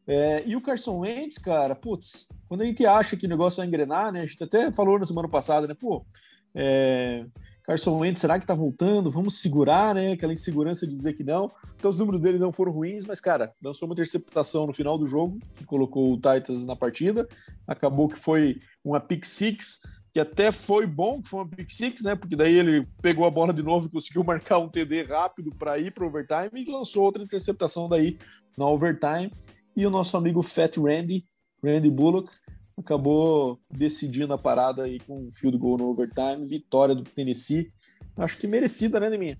[0.05, 3.69] É, e o Carson Wentz, cara, putz, quando a gente acha que o negócio vai
[3.69, 4.23] engrenar, né?
[4.23, 5.75] A gente até falou na semana passada, né?
[5.79, 6.05] Pô,
[6.53, 7.25] é,
[7.71, 9.13] Carson Wentz, será que tá voltando?
[9.13, 10.11] Vamos segurar, né?
[10.11, 11.49] Aquela insegurança de dizer que não.
[11.77, 15.07] Então os números dele não foram ruins, mas, cara, lançou uma interceptação no final do
[15.07, 17.29] jogo, que colocou o Titans na partida.
[17.69, 22.03] Acabou que foi uma pick six, que até foi bom que foi uma pick six,
[22.03, 22.17] né?
[22.17, 25.79] Porque daí ele pegou a bola de novo e conseguiu marcar um TD rápido para
[25.79, 28.19] ir para overtime e lançou outra interceptação daí
[28.59, 29.33] na overtime
[29.77, 31.25] e o nosso amigo Fat Randy,
[31.63, 32.33] Randy Bullock,
[32.81, 37.73] acabou decidindo a parada aí com um field goal no overtime, vitória do Tennessee.
[38.17, 39.37] Acho que merecida, né, Neminha?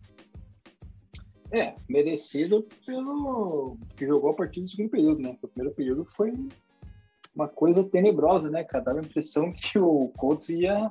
[1.53, 5.37] É, merecido pelo que jogou a partir do segundo período, né?
[5.43, 6.33] O primeiro período foi
[7.35, 8.85] uma coisa tenebrosa, né, cara?
[8.85, 10.91] Dava a impressão que o Colts ia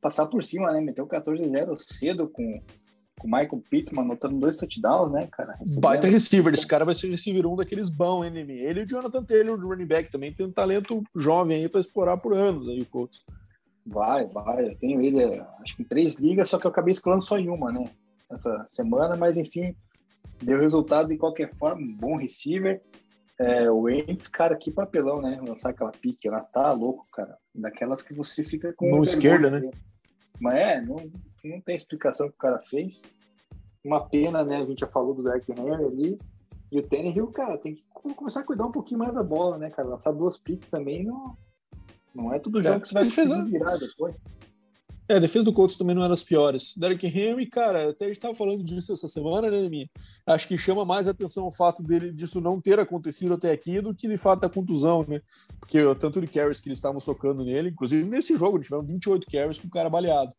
[0.00, 0.80] passar por cima, né?
[0.80, 2.60] Meteu 14-0 cedo com
[3.20, 5.54] com o Michael Pittman anotando dois touchdowns, né, cara?
[5.78, 9.22] Baita receiver, esse cara vai ser receiver um daqueles bons, hein, Ele e o Jonathan
[9.22, 12.80] Taylor, do running back, também tem um talento jovem aí para explorar por anos aí
[12.80, 13.22] o Colts.
[13.86, 14.68] Vai, vai.
[14.68, 15.22] Eu tenho ele,
[15.60, 17.84] acho que em três ligas, só que eu acabei escolhendo só em uma, né?
[18.30, 19.74] Essa semana, mas enfim,
[20.42, 21.86] deu resultado de qualquer forma.
[21.98, 22.80] Bom receiver.
[23.38, 25.40] É, o Ents, cara, que papelão, né?
[25.46, 27.36] Lançar aquela pique, ela tá louco, cara.
[27.54, 28.90] Daquelas que você fica com.
[28.90, 29.70] Mão esquerda, né?
[30.38, 31.10] Mas é, não,
[31.48, 33.02] não tem explicação que o cara fez.
[33.84, 34.56] Uma pena, né?
[34.56, 36.18] A gente já falou do Derek Henry ali.
[36.70, 39.70] E o Tannehill, cara, tem que começar a cuidar um pouquinho mais da bola, né,
[39.70, 39.88] cara?
[39.88, 41.36] Lançar duas picks também não,
[42.14, 43.44] não é todo jogo é, que você vai defesa...
[43.44, 44.14] virar depois.
[45.10, 46.76] É, a defesa do Colts também não era das piores.
[46.76, 49.90] Derek Henry, cara, até a gente tava falando disso essa semana, né, minha?
[50.24, 53.92] Acho que chama mais atenção o fato dele disso não ter acontecido até aqui do
[53.92, 55.20] que de fato a contusão, né?
[55.58, 59.58] Porque tanto de carries que eles estavam socando nele, inclusive nesse jogo, tiveram 28 carries
[59.58, 60.32] com o cara baleado.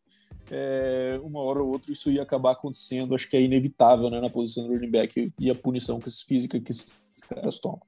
[0.50, 4.28] É, uma hora ou outra isso ia acabar acontecendo, acho que é inevitável, né, na
[4.28, 7.80] posição do running back e a punição que física que esses caras tomam.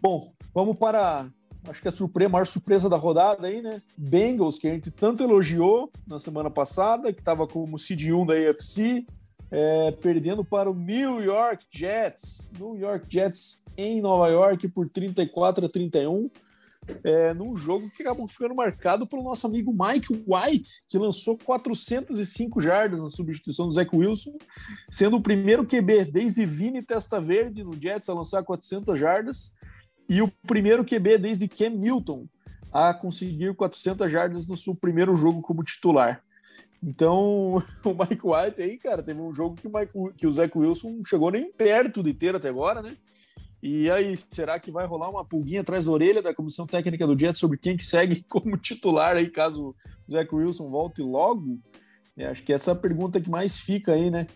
[0.00, 1.30] Bom, vamos para
[1.68, 3.80] acho que a surpresa, maior surpresa da rodada aí, né?
[3.96, 8.34] Bengals, que a gente tanto elogiou na semana passada, que estava como seed 1 da
[8.34, 9.06] AFC,
[9.50, 12.48] é, perdendo para o New York Jets.
[12.58, 16.30] New York Jets em Nova York por 34 a 31.
[17.04, 22.60] É, num jogo que acabou ficando marcado pelo nosso amigo Mike White, que lançou 405
[22.60, 24.36] jardas na substituição do Zach Wilson,
[24.90, 29.52] sendo o primeiro QB desde Vini Testa Verde no Jets a lançar 400 jardas
[30.08, 32.26] e o primeiro QB desde Cam Newton
[32.72, 36.22] a conseguir 400 jardas no seu primeiro jogo como titular.
[36.82, 40.56] Então, o Mike White aí, cara, teve um jogo que o, Mike, que o Zach
[40.56, 42.96] Wilson chegou nem perto de ter até agora, né?
[43.62, 47.16] E aí, será que vai rolar uma pulguinha atrás da orelha da comissão técnica do
[47.16, 49.68] Jets sobre quem que segue como titular aí, caso
[50.08, 51.60] o Zach Wilson volte logo?
[52.16, 54.26] É, acho que essa é a pergunta que mais fica aí, né?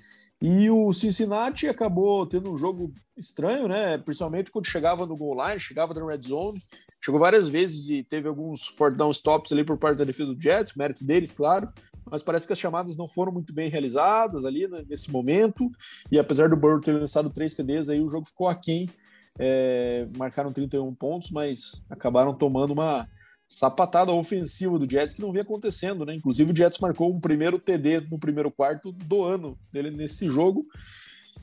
[0.40, 3.98] E o Cincinnati acabou tendo um jogo estranho, né?
[3.98, 6.58] Principalmente quando chegava no goal line, chegava na red zone,
[7.02, 10.40] chegou várias vezes e teve alguns fourth down stops ali por parte da defesa do
[10.40, 11.68] Jets, mérito deles, claro,
[12.10, 15.70] mas parece que as chamadas não foram muito bem realizadas ali né, nesse momento.
[16.12, 18.88] E apesar do Burrow ter lançado três TDs, aí o jogo ficou aquém.
[19.38, 23.08] É, marcaram 31 pontos, mas acabaram tomando uma
[23.48, 26.14] sapatada ofensiva do Jets que não vinha acontecendo, né?
[26.14, 30.66] Inclusive o Jets marcou um primeiro TD no primeiro quarto do ano dele nesse jogo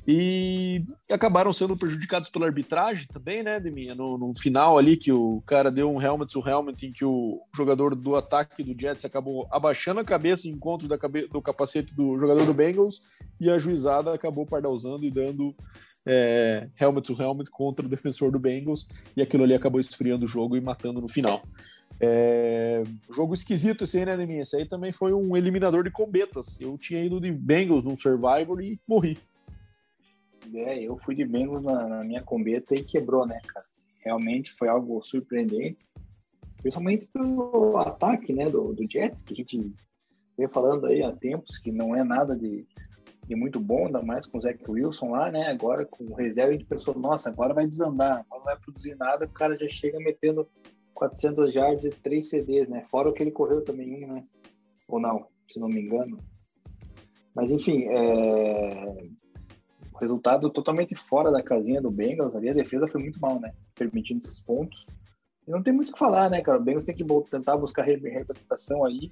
[0.05, 3.95] e acabaram sendo prejudicados pela arbitragem também, né, Deminha?
[3.95, 7.39] No, no final ali que o cara deu um helmet to helmet em que o
[7.55, 11.95] jogador do ataque do Jets acabou abaixando a cabeça em encontro da cabe do capacete
[11.95, 13.01] do jogador do Bengals
[13.39, 15.55] e a juizada acabou pardalzando e dando
[16.05, 20.27] é, helmet to helmet contra o defensor do Bengals e aquilo ali acabou esfriando o
[20.27, 21.43] jogo e matando no final.
[21.99, 24.41] É, jogo esquisito esse aí, né, Neminha?
[24.41, 26.59] Esse aí também foi um eliminador de combetas.
[26.59, 29.17] Eu tinha ido de Bengals num Survivor e morri.
[30.53, 33.65] É, eu fui de Bengals na, na minha combeta e quebrou, né, cara?
[34.03, 35.87] Realmente foi algo surpreendente.
[36.61, 39.73] Principalmente pelo ataque, né, do, do Jets, que a gente
[40.37, 42.65] vem falando aí há tempos, que não é nada de,
[43.33, 45.47] de muito bom, ainda mais com o Zach Wilson lá, né?
[45.47, 48.95] Agora com o reserva, a gente pensou, nossa, agora vai desandar, agora não vai produzir
[48.95, 50.47] nada, o cara já chega metendo
[50.93, 52.83] 400 yards e 3 CDs, né?
[52.89, 54.23] Fora o que ele correu também um, né?
[54.87, 56.19] Ou não, se não me engano.
[57.35, 59.07] Mas enfim, é...
[59.99, 63.53] resultado totalmente fora da casinha do Bengals ali, a defesa foi muito mal, né?
[63.73, 64.87] Permitindo esses pontos.
[65.47, 66.59] E não tem muito o que falar, né, cara?
[66.59, 69.11] O Bengals tem que tentar buscar reabilitação aí,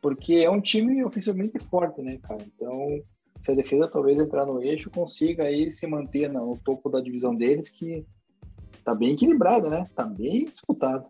[0.00, 2.42] porque é um time oficialmente forte, né, cara?
[2.42, 3.02] Então,
[3.42, 7.34] se a defesa talvez entrar no eixo, consiga aí se manter no topo da divisão
[7.34, 8.04] deles, que
[8.84, 9.88] tá bem equilibrada, né?
[9.94, 11.06] Tá bem disputado.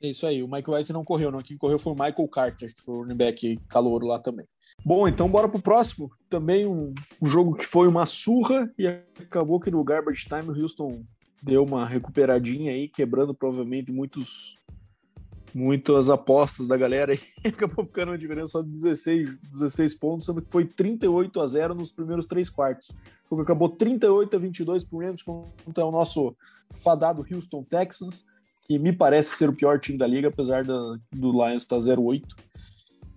[0.00, 1.40] É isso aí, o Michael White não correu, não.
[1.40, 4.46] Quem correu foi o Michael Carter, que foi o running back calouro lá também.
[4.84, 6.10] Bom, então bora pro próximo.
[6.28, 10.62] Também um, um, jogo que foi uma surra e acabou que no garbage time o
[10.62, 11.02] Houston
[11.42, 14.57] deu uma recuperadinha aí, quebrando provavelmente muitos
[15.54, 20.42] muitas apostas da galera e acabou ficando uma diferença só de 16, 16 pontos, sendo
[20.42, 22.90] que foi 38 a 0 nos primeiros três quartos.
[23.26, 26.36] O jogo acabou 38 a 22 por Rams contra o nosso
[26.70, 28.24] fadado Houston Texans,
[28.66, 32.22] que me parece ser o pior time da liga, apesar da, do Lions estar 0-8.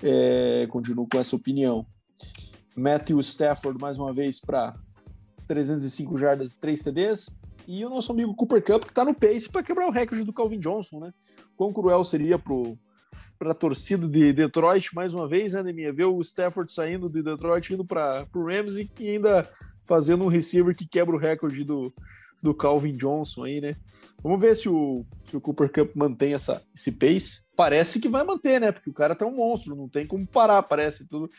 [0.04, 1.86] É, continuo com essa opinião.
[2.76, 4.74] Matthew Stafford mais uma vez para
[5.48, 7.38] 305 jardas e 3 TDs.
[7.72, 10.34] E o nosso amigo Cooper Cup, que está no pace para quebrar o recorde do
[10.34, 11.14] Calvin Johnson, né?
[11.56, 15.94] Quão cruel seria para a torcida de Detroit, mais uma vez, né, Neminha?
[15.94, 19.50] Ver o Stafford saindo de Detroit, indo para o Ramsey e ainda
[19.88, 21.94] fazendo um receiver que quebra o recorde do,
[22.44, 23.78] do Calvin Johnson aí, né?
[24.22, 27.42] Vamos ver se o, se o Cooper Cup mantém essa, esse pace.
[27.56, 28.74] Parece que vai manter, né?
[28.74, 31.08] Porque o cara tá um monstro, não tem como parar, parece.
[31.08, 31.30] Tudo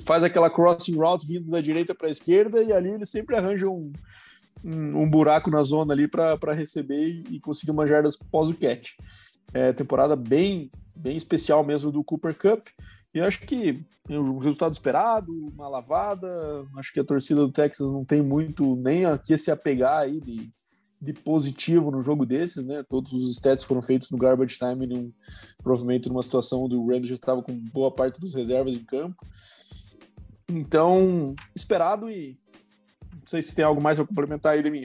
[0.00, 3.68] faz aquela crossing route vindo da direita para a esquerda e ali ele sempre arranja
[3.68, 3.92] um,
[4.64, 8.92] um, buraco na zona ali para receber e, conseguir uma jardas pós o catch.
[9.52, 12.66] É, temporada bem bem especial mesmo do Cooper Cup.
[13.14, 16.28] E acho que o resultado esperado, uma lavada.
[16.76, 20.20] Acho que a torcida do Texas não tem muito nem a que se apegar aí
[20.20, 20.50] de,
[21.00, 22.84] de positivo no jogo desses, né?
[22.88, 25.12] Todos os stats foram feitos no garbage time, num,
[25.62, 29.16] provavelmente numa situação onde o Rams já estava com boa parte dos reservas em campo.
[30.50, 32.36] Então, esperado e
[33.18, 34.84] não sei se tem algo mais a complementar aí de mim.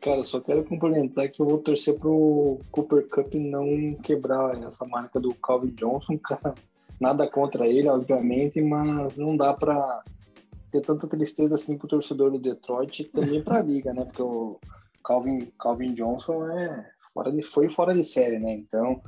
[0.00, 5.18] Cara, só quero complementar que eu vou torcer pro Cooper Cup não quebrar essa marca
[5.18, 6.54] do Calvin Johnson, cara.
[7.00, 10.02] Nada contra ele, obviamente, mas não dá para
[10.70, 14.04] ter tanta tristeza assim pro torcedor do Detroit e também pra liga, né?
[14.04, 14.58] Porque o
[15.04, 18.52] Calvin, Calvin Johnson é fora de, foi fora de série, né?
[18.52, 19.00] Então,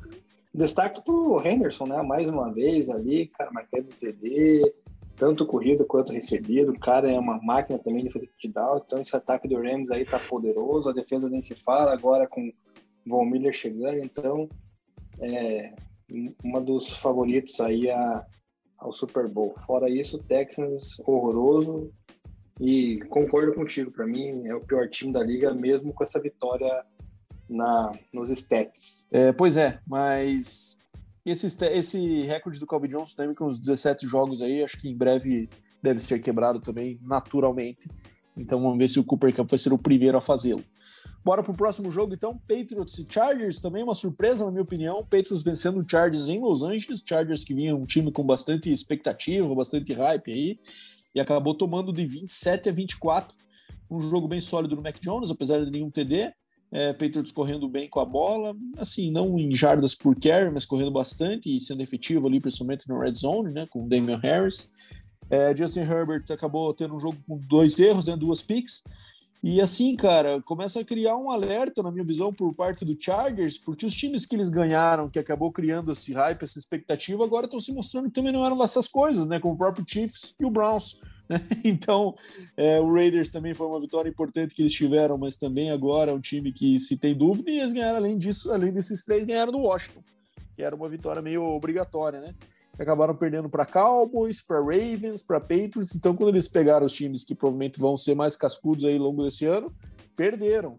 [0.55, 2.01] destaque pro Henderson, né?
[2.03, 4.73] Mais uma vez ali, cara, marcando TD,
[5.21, 6.73] tanto corrido quanto recebido.
[6.73, 8.83] O cara é uma máquina também de fazer touchdown.
[8.85, 10.89] Então, esse ataque do Rams aí tá poderoso.
[10.89, 12.51] A defesa nem se fala, agora com
[13.07, 13.99] Von Miller chegando.
[13.99, 14.49] Então,
[15.21, 15.75] é,
[16.43, 18.27] uma dos favoritos aí a,
[18.79, 19.55] ao Super Bowl.
[19.67, 21.93] Fora isso, Texans horroroso
[22.59, 26.85] e concordo contigo, para mim é o pior time da liga mesmo com essa vitória
[27.49, 29.07] na nos stats.
[29.11, 30.79] É, pois é, mas
[31.25, 34.97] esse, esse recorde do Calvin Johnson também com os 17 jogos aí, acho que em
[34.97, 35.49] breve
[35.83, 37.89] deve ser quebrado também, naturalmente.
[38.37, 40.65] Então vamos ver se o Cooper Cup vai ser o primeiro a fazê-lo.
[41.23, 42.39] Bora pro próximo jogo, então.
[42.39, 45.03] Patriots e Chargers, também uma surpresa, na minha opinião.
[45.03, 47.03] Patriots vencendo o Chargers em Los Angeles.
[47.07, 50.59] Chargers que vinha um time com bastante expectativa, bastante hype aí.
[51.15, 53.37] E acabou tomando de 27 a 24.
[53.91, 56.33] Um jogo bem sólido do Mac Jones, apesar de nenhum TD.
[56.73, 60.91] É, Patriots correndo bem com a bola, assim, não em jardas por carry, mas correndo
[60.91, 64.71] bastante e sendo efetivo ali, principalmente no red zone, né, com o Damian Harris.
[65.29, 68.83] É, Justin Herbert acabou tendo um jogo com dois erros, né, duas picks,
[69.43, 73.57] e assim, cara, começa a criar um alerta, na minha visão, por parte do Chargers,
[73.57, 77.59] porque os times que eles ganharam, que acabou criando esse hype, essa expectativa, agora estão
[77.59, 79.41] se mostrando que também não eram essas coisas, né?
[79.41, 81.01] Como o próprio Chiefs e o Browns.
[81.65, 82.15] Então,
[82.57, 86.15] é, o Raiders também foi uma vitória importante que eles tiveram, mas também agora é
[86.15, 89.53] um time que se tem dúvida, e eles ganharam, além disso, além desses três, ganharam
[89.53, 90.03] do Washington,
[90.57, 92.35] que era uma vitória meio obrigatória, né?
[92.83, 95.95] acabaram perdendo para Cowboys, para Ravens, para Patriots.
[95.95, 99.23] Então, quando eles pegaram os times que provavelmente vão ser mais cascudos aí ao longo
[99.23, 99.73] desse ano,
[100.17, 100.79] perderam.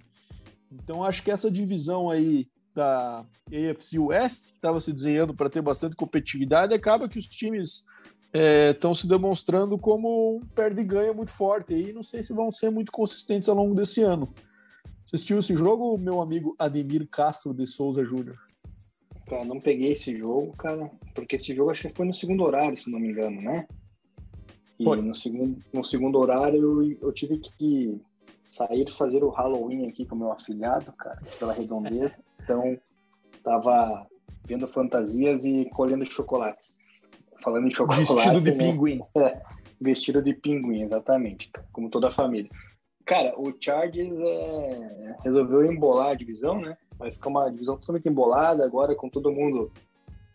[0.71, 5.61] Então, acho que essa divisão aí da AFC West, que estava se desenhando para ter
[5.61, 7.85] bastante competitividade, acaba que os times
[8.33, 11.73] estão é, se demonstrando como um perde e ganha muito forte.
[11.73, 14.33] E não sei se vão ser muito consistentes ao longo desse ano.
[15.05, 18.37] Assistiu esse jogo, meu amigo Ademir Castro de Souza Júnior?
[19.27, 22.77] Cara, não peguei esse jogo, cara, porque esse jogo acho que foi no segundo horário,
[22.77, 23.65] se não me engano, né?
[24.79, 25.01] E foi.
[25.01, 28.01] no segundo, no segundo horário eu, eu tive que
[28.43, 32.15] sair fazer o Halloween aqui com meu afilhado, cara, pela redondeza.
[32.43, 32.75] Então,
[33.43, 34.07] tava
[34.47, 36.75] vendo fantasias e colhendo chocolates.
[37.41, 38.13] Falando em chocolate.
[38.13, 38.57] Vestido de né?
[38.57, 39.01] pinguim.
[39.15, 39.41] É,
[39.79, 42.49] vestido de pinguim, exatamente, como toda a família.
[43.05, 46.77] Cara, o Chargers é, resolveu embolar a divisão, né?
[46.97, 49.71] Vai ficar uma divisão totalmente embolada agora com todo mundo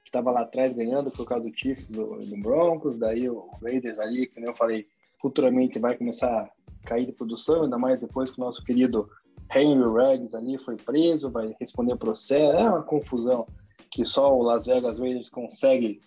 [0.02, 3.98] que estava lá atrás ganhando por causa do Chiefs, do, do, Broncos, daí o Raiders
[3.98, 4.86] ali, que nem eu falei,
[5.20, 6.50] futuramente vai começar a
[6.86, 9.08] cair de produção, ainda mais depois que o nosso querido
[9.54, 13.46] Henry Ruggs ali foi preso, vai responder processo, é uma confusão
[13.90, 16.00] que só o Las Vegas Raiders consegue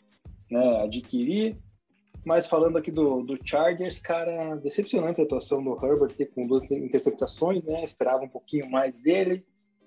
[0.49, 1.57] né, adquirir.
[2.25, 7.63] Mas falando aqui do, do Chargers, cara, decepcionante a atuação do Herbert com duas interceptações,
[7.63, 7.83] né?
[7.83, 9.45] Esperava um pouquinho mais dele.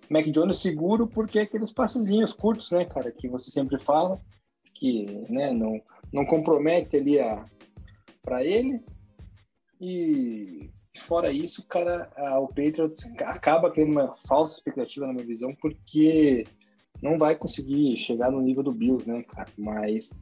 [0.09, 4.21] Mac Jones seguro porque aqueles passezinhos curtos, né, cara, que você sempre fala,
[4.75, 5.81] que né, não,
[6.13, 7.45] não compromete ali a
[8.23, 8.85] para ele.
[9.81, 15.55] E fora isso, cara, a, o Patriots acaba criando uma falsa expectativa na minha visão,
[15.61, 16.47] porque
[17.03, 19.51] não vai conseguir chegar no nível do Bills, né, cara?
[19.59, 20.13] Mas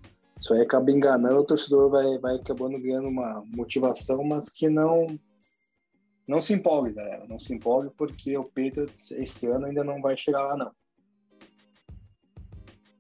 [0.41, 5.07] isso aí acaba enganando, o torcedor vai, vai acabando ganhando uma motivação, mas que não
[6.27, 7.27] não se empolgue, galera.
[7.27, 10.71] Não se empolgue, porque o Patriots esse ano ainda não vai chegar lá, não.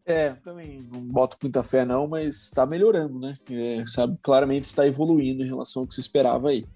[0.04, 3.38] É, também não boto muita fé, não, mas está melhorando, né?
[3.48, 6.66] É, sabe, claramente está evoluindo em relação ao que se esperava aí.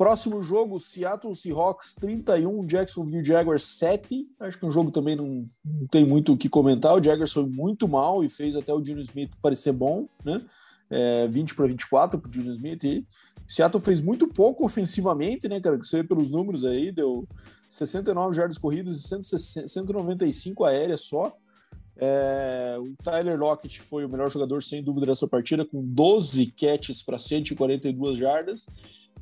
[0.00, 4.30] Próximo jogo, Seattle Seahawks 31, Jacksonville Jaguars 7.
[4.40, 6.96] Acho que um jogo também não, não tem muito o que comentar.
[6.96, 10.40] O Jaguars foi muito mal e fez até o Dino Smith parecer bom, né?
[10.88, 12.82] É, 20 para 24 para o Dino Smith.
[12.82, 13.06] E
[13.46, 15.78] Seattle fez muito pouco ofensivamente, né, cara?
[15.78, 17.28] Que você vê pelos números aí, deu
[17.68, 21.36] 69 jardas corridas e 195 aéreas só.
[21.98, 27.02] É, o Tyler Lockett foi o melhor jogador, sem dúvida, dessa partida, com 12 catches
[27.02, 28.64] para 142 jardas.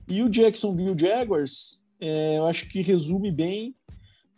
[0.08, 3.74] E o Jacksonville Jaguars, é, eu acho que resume bem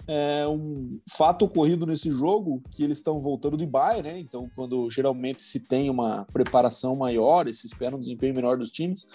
[0.07, 4.18] é, um fato ocorrido nesse jogo que eles estão voltando de bye, né?
[4.18, 9.07] Então, quando geralmente se tem uma preparação maior se espera um desempenho melhor dos times,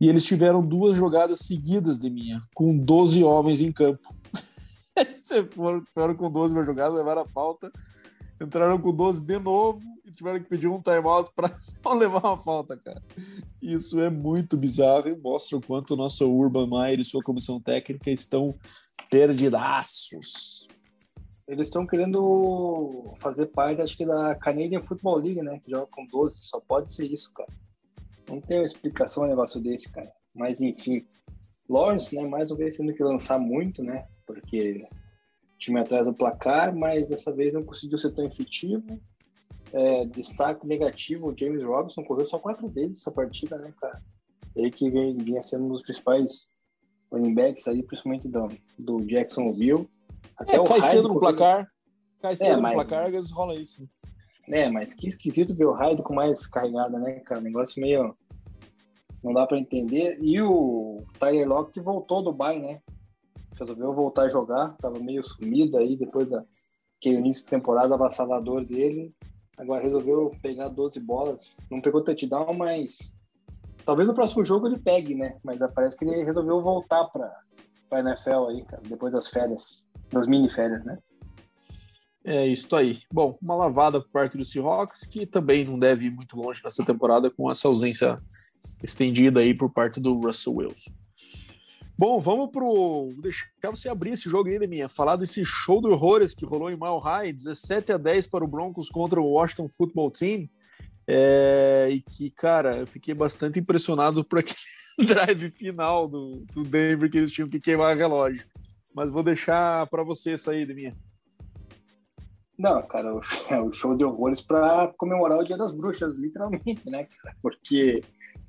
[0.00, 4.14] e eles tiveram duas jogadas seguidas de minha, com 12 homens em campo.
[5.50, 7.70] Foram, foram com 12 uma jogada, levaram a falta,
[8.40, 11.50] entraram com 12 de novo e tiveram que pedir um timeout para
[11.84, 13.02] não levar uma falta, cara.
[13.60, 17.60] Isso é muito bizarro e mostra o quanto o nosso Urban Meyer e sua comissão
[17.60, 18.54] técnica estão
[19.10, 20.68] perdidaços.
[21.48, 25.58] Eles estão querendo fazer parte, acho que, da Canadian Football League, né?
[25.58, 26.38] Que joga com 12.
[26.42, 27.48] Só pode ser isso, cara.
[28.28, 30.12] Não tem explicação um negócio desse, cara.
[30.34, 31.04] Mas, enfim.
[31.68, 32.26] Lawrence, né?
[32.26, 34.08] Mais uma vez tendo que lançar muito, né?
[34.26, 34.88] Porque
[35.54, 39.00] o time atrás do placar, mas dessa vez não conseguiu ser tão efetivo.
[39.72, 44.02] É, destaque negativo, o James Robinson correu só quatro vezes essa partida, né, cara?
[44.54, 46.48] Ele que vem, vinha sendo um dos principais
[47.12, 48.48] running backs aí, principalmente do,
[48.78, 49.88] do Jacksonville.
[50.36, 51.70] Até é, cai cedo no placar.
[52.20, 52.74] Cai é, cedo é, no mas...
[52.74, 53.88] placar, às vezes rola isso.
[54.50, 57.40] É, mas que esquisito ver o Hyde com mais carregada, né, cara?
[57.40, 58.16] Negócio meio.
[59.22, 60.18] Não dá para entender.
[60.20, 62.80] E o Tyler Lockett voltou do bye, né?
[63.58, 64.76] Resolveu voltar a jogar.
[64.76, 69.12] Tava meio sumido aí depois daquele início de temporada avassalador dele.
[69.56, 71.56] Agora resolveu pegar 12 bolas.
[71.70, 73.16] Não pegou touchdown, mas
[73.86, 75.38] Talvez no próximo jogo ele pegue, né?
[75.44, 77.32] Mas parece que ele resolveu voltar para
[77.92, 80.98] a NFL aí, cara, depois das férias, das mini férias, né?
[82.24, 83.02] É isso aí.
[83.12, 86.84] Bom, uma lavada por parte do Seahawks, que também não deve ir muito longe nessa
[86.84, 88.20] temporada com essa ausência
[88.82, 90.90] estendida aí por parte do Russell Wilson.
[91.98, 93.10] Bom, vamos pro.
[93.12, 94.88] Vou deixar você abrir esse jogo aí, minha.
[94.88, 98.48] Falar desse show de horrores que rolou em Mile High, 17 a 10 para o
[98.48, 100.48] Broncos contra o Washington Football Team.
[101.08, 104.58] É, e que, cara, eu fiquei bastante impressionado por aquele
[105.08, 108.46] drive final do, do Denver que eles tinham que queimar o relógio.
[108.94, 110.94] Mas vou deixar para você essa aí, minha.
[112.58, 113.08] Não, cara,
[113.50, 117.36] é o show de horrores para comemorar o Dia das Bruxas, literalmente, né, cara?
[117.40, 118.02] Porque,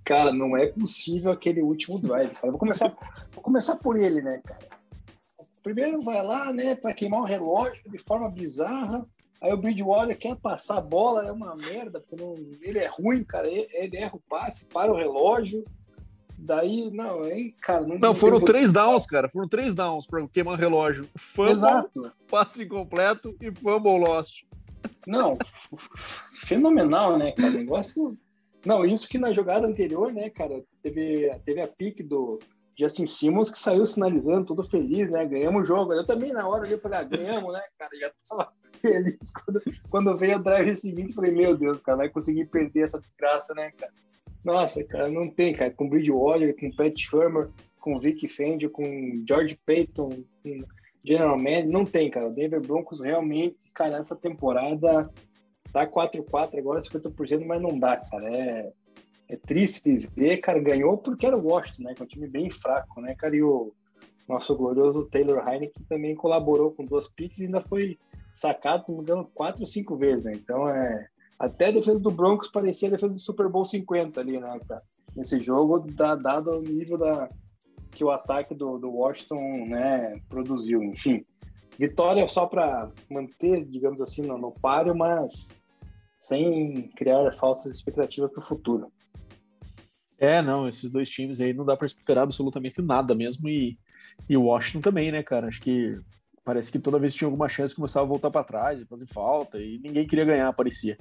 [0.07, 2.49] cara, não é possível aquele último drive, cara.
[2.49, 2.95] Vou começar,
[3.33, 4.65] vou começar por ele, né, cara?
[5.61, 9.05] Primeiro vai lá, né, para queimar o relógio de forma bizarra.
[9.41, 12.01] Aí o Bridgewater quer passar a bola, é uma merda,
[12.61, 13.49] ele é ruim, cara.
[13.49, 15.65] Ele, ele, erra o passe, para o relógio.
[16.37, 17.85] Daí, não, aí, cara.
[17.85, 19.27] Não, não foram três downs, cara.
[19.27, 22.11] Foram três downs para queimar o relógio: fumble, Exato.
[22.31, 24.43] passe incompleto e fumble lost.
[25.05, 25.37] Não,
[26.31, 27.49] fenomenal, né, cara?
[27.49, 28.17] Negócio.
[28.67, 32.37] Não, isso que na jogada anterior, né, cara, teve, teve a pique do
[32.77, 35.25] Justin Simmons que saiu sinalizando, todo feliz, né?
[35.25, 35.93] Ganhamos o jogo.
[35.93, 37.91] Eu também, na hora, eu falei, ah, ganhamos, né, cara?
[37.97, 38.51] Já tava
[38.81, 41.13] feliz quando, quando veio o drive seguinte.
[41.13, 43.93] Falei, meu Deus, cara, vai conseguir perder essa desgraça, né, cara?
[44.43, 45.71] Nossa, cara, não tem, cara.
[45.71, 47.49] Com Bridgewater, com Pat Shermer,
[47.79, 50.09] com Vic Fendi, com George Payton,
[50.43, 50.65] com
[51.05, 52.27] General Man, não tem, cara.
[52.27, 55.09] O Denver Broncos realmente, cara, essa temporada
[55.85, 58.35] tá 4-4 agora, 50%, mas não dá, cara.
[58.35, 58.71] É,
[59.29, 60.59] é triste ver, cara.
[60.59, 61.93] Ganhou porque era o Washington, né?
[61.93, 63.35] Que é um time bem fraco, né, cara?
[63.35, 63.73] E o
[64.27, 67.97] nosso glorioso Taylor Heineken também colaborou com duas picks e ainda foi
[68.33, 70.33] sacado, engano, quatro ou cinco vezes, né?
[70.33, 71.07] Então é.
[71.39, 74.81] Até a defesa do Broncos parecia a defesa do Super Bowl 50 ali, né, cara?
[75.15, 77.29] Nesse jogo, dado o nível da,
[77.91, 80.83] que o ataque do, do Washington né, produziu.
[80.83, 81.25] Enfim,
[81.77, 85.59] vitória só para manter, digamos assim, no, no páreo, mas
[86.19, 88.91] sem criar falsas expectativas para o futuro.
[90.19, 93.47] É, não, esses dois times aí não dá para esperar absolutamente nada mesmo.
[93.47, 93.77] E,
[94.27, 95.47] e o Washington também, né, cara?
[95.47, 95.99] Acho que
[96.47, 99.59] Parece que toda vez que tinha alguma chance começava a voltar para trás, fazer falta,
[99.59, 100.97] e ninguém queria ganhar, parecia.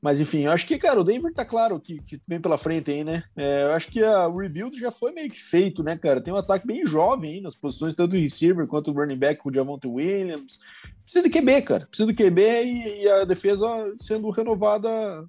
[0.00, 2.92] Mas enfim, eu acho que, cara, o Denver tá claro que, que vem pela frente
[2.92, 3.24] aí, né?
[3.36, 6.20] É, eu acho que a, o rebuild já foi meio que feito, né, cara?
[6.20, 9.42] Tem um ataque bem jovem aí nas posições, tanto do receiver quanto do running back
[9.42, 10.60] com o Javonte Williams.
[11.08, 11.86] Precisa de QB, cara.
[11.86, 13.66] Precisa de QB e, e a defesa
[13.98, 15.26] sendo renovada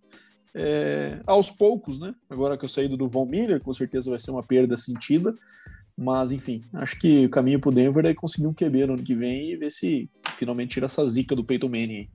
[0.54, 2.14] é, aos poucos, né?
[2.30, 5.34] Agora que eu saí do Von Miller, com certeza vai ser uma perda sentida.
[5.98, 9.16] Mas, enfim, acho que o caminho pro Denver é conseguir um QB no ano que
[9.16, 12.10] vem e ver se finalmente tira essa zica do Peyton Manning.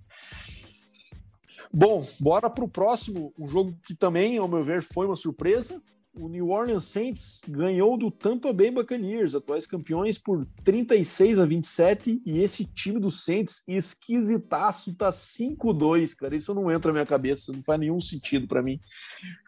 [1.72, 5.82] Bom, bora pro próximo, um jogo que também, ao meu ver, foi uma surpresa.
[6.16, 12.22] O New Orleans Saints ganhou do Tampa Bay Buccaneers, atuais campeões, por 36 a 27.
[12.24, 16.36] E esse time do Saints, esquisitaço, tá 5-2, cara.
[16.36, 18.78] Isso não entra na minha cabeça, não faz nenhum sentido para mim.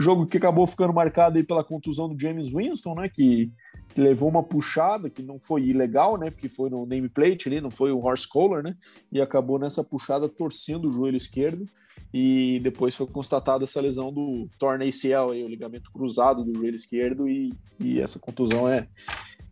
[0.00, 3.08] Jogo que acabou ficando marcado aí pela contusão do James Winston, né?
[3.08, 3.52] Que
[3.96, 6.30] levou uma puxada que não foi ilegal, né?
[6.30, 8.76] Porque foi no nameplate ali, não foi o horse collar, né?
[9.10, 11.64] E acabou nessa puxada torcendo o joelho esquerdo
[12.12, 16.74] e depois foi constatada essa lesão do torn ACL, aí, o ligamento cruzado do joelho
[16.74, 18.88] esquerdo e, e essa contusão é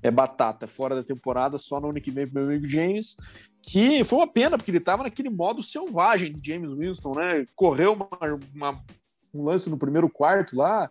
[0.05, 3.17] é batata, fora da temporada, só no ano que vem pro meu amigo James,
[3.63, 7.47] que foi uma pena, porque ele tava naquele modo selvagem de James Winston, né?
[7.57, 8.09] Correu uma,
[8.55, 8.85] uma,
[9.33, 10.91] um lance no primeiro quarto lá,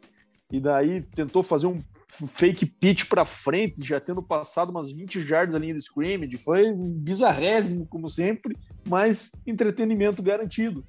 [0.52, 1.80] e daí tentou fazer um
[2.14, 6.38] fake pitch para frente, já tendo passado umas 20 jardas da linha de scrimmage.
[6.38, 8.56] Foi bizarrésimo, como sempre,
[8.88, 10.86] mas entretenimento garantido.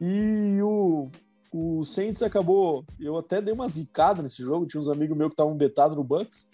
[0.00, 1.10] E o,
[1.52, 2.84] o Saints acabou.
[3.00, 4.66] Eu até dei uma zicada nesse jogo.
[4.66, 6.48] Tinha uns amigos meus que estavam betados no Bucks.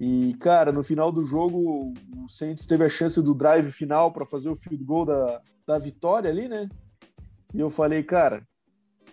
[0.00, 4.24] E, cara, no final do jogo, o Saints teve a chance do drive final para
[4.24, 6.68] fazer o field goal da, da vitória ali, né?
[7.52, 8.46] E eu falei, cara,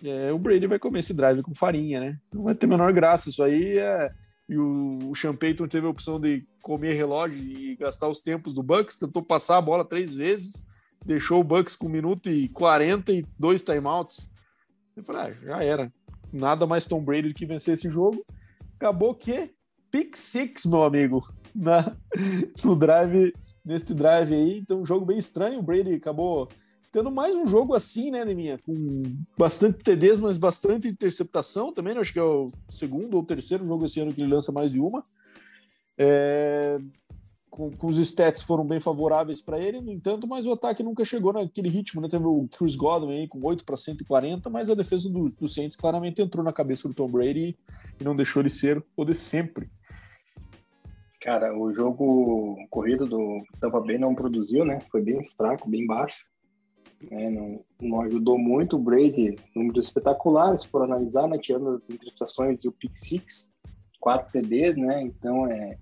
[0.04, 2.18] é, o Brady vai comer esse drive com farinha, né?
[2.32, 3.30] Não vai ter menor graça.
[3.30, 4.10] Isso aí é.
[4.48, 8.62] E o, o Sean teve a opção de comer relógio e gastar os tempos do
[8.62, 10.64] Bucks, tentou passar a bola três vezes,
[11.04, 14.30] deixou o Bucks com 1 minuto e 40 e dois timeouts.
[14.96, 15.90] Eu falei, ah, já era.
[16.32, 18.24] Nada mais Tom Brady do que vencer esse jogo.
[18.76, 19.50] Acabou que
[19.90, 21.96] pick six, meu amigo, na,
[22.64, 23.32] no drive,
[23.64, 24.58] neste drive aí.
[24.58, 25.58] Então, um jogo bem estranho.
[25.58, 26.48] O Brady acabou
[26.96, 28.56] tendo mais um jogo assim, né, Neminha?
[28.64, 28.72] Com
[29.36, 31.94] bastante TDs, mas bastante interceptação também.
[31.94, 32.00] Né?
[32.00, 34.80] Acho que é o segundo ou terceiro jogo esse ano que ele lança mais de
[34.80, 35.04] uma.
[35.98, 36.78] É...
[37.50, 41.04] Com, com, os stats foram bem favoráveis para ele, no entanto, mas o ataque nunca
[41.04, 42.08] chegou naquele ritmo, né?
[42.08, 45.76] Teve o Chris Godwin aí com 8 para 140, mas a defesa do, do Saints
[45.76, 47.58] claramente entrou na cabeça do Tom Brady
[48.00, 49.68] e não deixou ele ser o de sempre.
[51.20, 54.80] Cara, o jogo corrido do Tampa Bay não produziu, né?
[54.90, 56.24] Foi bem fraco, bem baixo
[57.10, 57.30] né?
[57.30, 61.38] Não, não ajudou muito o Brady, números espetaculares, por analisar, né?
[61.38, 63.48] Tirando as interceptações e o pick six,
[64.00, 65.02] quatro TDs, né?
[65.02, 65.78] Então, é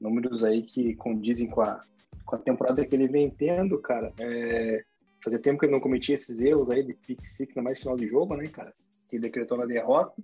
[0.00, 1.82] números aí que condizem com a,
[2.24, 4.12] com a temporada que ele vem tendo, cara.
[4.18, 4.84] É,
[5.22, 7.96] fazia tempo que ele não cometia esses erros aí de pick six na mais final
[7.96, 8.72] de jogo, né, cara?
[9.08, 10.14] Que decretou na derrota,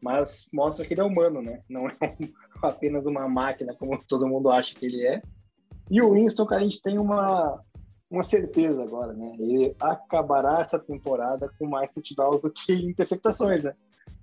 [0.00, 1.62] mas mostra que ele é humano, né?
[1.68, 2.32] Não é um,
[2.62, 5.20] apenas uma máquina como todo mundo acha que ele é.
[5.90, 7.62] E o Winston, cara, a gente tem uma,
[8.10, 9.36] uma certeza agora, né?
[9.38, 13.74] Ele acabará essa temporada com mais touchdowns do que interceptações, né?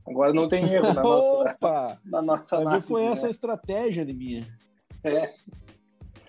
[0.08, 2.00] Agora não tem erro na nossa, Opa!
[2.06, 3.28] na nossa análise, foi essa né?
[3.28, 4.48] a estratégia de minha.
[5.04, 5.34] É.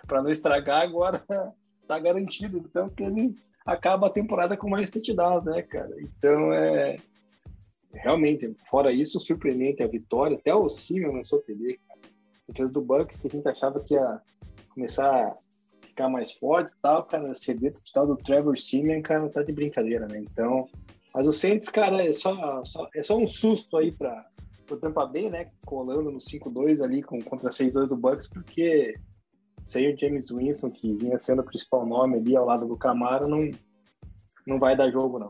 [0.07, 1.21] Para não estragar, agora
[1.87, 2.59] tá garantido.
[2.59, 5.95] Então que ele acaba a temporada com mais touchdowns, né, cara?
[6.01, 6.97] Então é
[7.93, 10.37] realmente, fora isso, surpreendente a vitória.
[10.37, 12.01] Até o Simeon começou a perder, cara.
[12.49, 14.21] Defesa do Bucks, que a gente achava que ia
[14.73, 15.35] começar
[15.97, 20.07] ficar mais forte e tal, cara, CD total do Trevor Simeon, cara, tá de brincadeira,
[20.07, 20.19] né?
[20.19, 20.69] Então,
[21.15, 24.29] mas o Saints, cara, é só, só é só um susto aí para
[24.71, 25.51] o Tampa Bay, né?
[25.65, 28.95] Colando no 5-2 ali com, contra 6-2 do Bucks, porque
[29.65, 33.27] sem o James Winston, que vinha sendo o principal nome ali ao lado do Camaro,
[33.27, 33.51] não,
[34.47, 35.29] não vai dar jogo, não.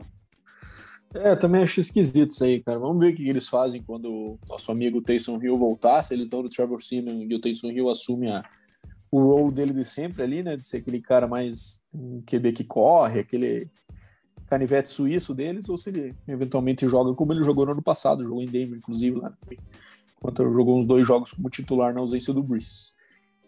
[1.15, 2.77] É, também acho esquisito isso aí, cara.
[2.77, 6.23] Vamos ver o que eles fazem quando o nosso amigo Taysom Hill voltar, se ele
[6.25, 8.43] então do Trevor Simeon e o Taysom Hill assume a,
[9.11, 10.57] o role dele de sempre ali, né?
[10.57, 13.69] De ser aquele cara mais um QB que corre, aquele
[14.47, 18.41] canivete suíço deles, ou se ele eventualmente joga como ele jogou no ano passado, jogou
[18.41, 19.33] em Denver, inclusive, lá.
[20.17, 22.93] Enquanto jogou uns dois jogos como titular na ausência do Brees.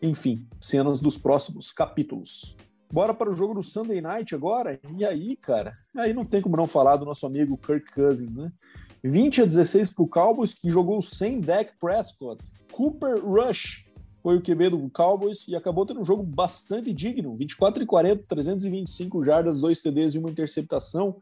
[0.01, 2.55] Enfim, cenas dos próximos capítulos.
[2.91, 4.79] Bora para o jogo do Sunday Night agora?
[4.97, 5.73] E aí, cara?
[5.95, 8.51] Aí não tem como não falar do nosso amigo Kirk Cousins, né?
[9.03, 12.43] 20 a 16 para o Cowboys, que jogou sem Dak Prescott.
[12.71, 13.85] Cooper Rush
[14.21, 18.23] foi o QB do Cowboys e acabou tendo um jogo bastante digno, 24 e 40,
[18.27, 21.17] 325 jardas, dois TDs e uma interceptação,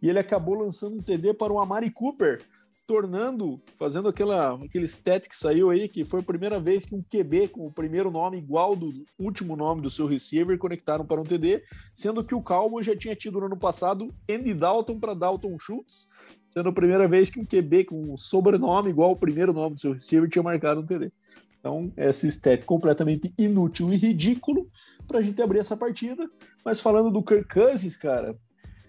[0.00, 2.42] e ele acabou lançando um TD para o Amari Cooper,
[2.86, 7.02] tornando, fazendo aquela, aquele stat que saiu aí, que foi a primeira vez que um
[7.02, 11.24] QB com o primeiro nome igual do último nome do seu receiver conectaram para um
[11.24, 11.62] TD,
[11.94, 16.08] sendo que o Cowboys já tinha tido no ano passado Andy Dalton para Dalton Schultz,
[16.50, 19.80] sendo a primeira vez que um QB com um sobrenome igual ao primeiro nome do
[19.80, 21.10] seu receiver tinha marcado um TD.
[21.62, 24.68] Então, esse step completamente inútil e ridículo
[25.06, 26.28] para a gente abrir essa partida.
[26.64, 28.36] Mas falando do Kirk Cousins, cara,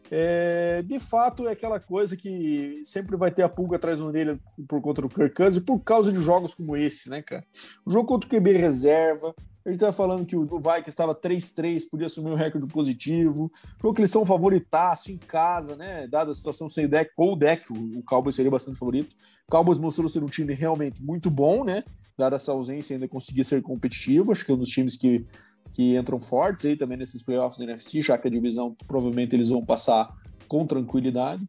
[0.09, 4.39] é, de fato é aquela coisa que sempre vai ter a pulga atrás da orelha
[4.67, 7.45] por conta do Kirk Cousins por causa de jogos como esse, né, cara?
[7.85, 11.87] O jogo contra o QB reserva, a gente estava falando que o Vikings estava 3-3,
[11.89, 13.51] podia assumir um recorde positivo.
[13.79, 16.07] Jogo que eles são favoritaço em casa, né?
[16.07, 19.15] Dada a situação sem o deck, ou o deck, o Cowboys seria bastante favorito.
[19.47, 21.83] O Cowboys mostrou ser um time realmente muito bom, né?
[22.17, 24.31] Dada essa ausência, ainda conseguir ser competitivo.
[24.31, 25.25] Acho que é um dos times que,
[25.71, 29.49] que entram fortes aí também nesses playoffs da NFC, já que a divisão provavelmente eles
[29.49, 30.09] vão passar
[30.47, 31.47] com tranquilidade.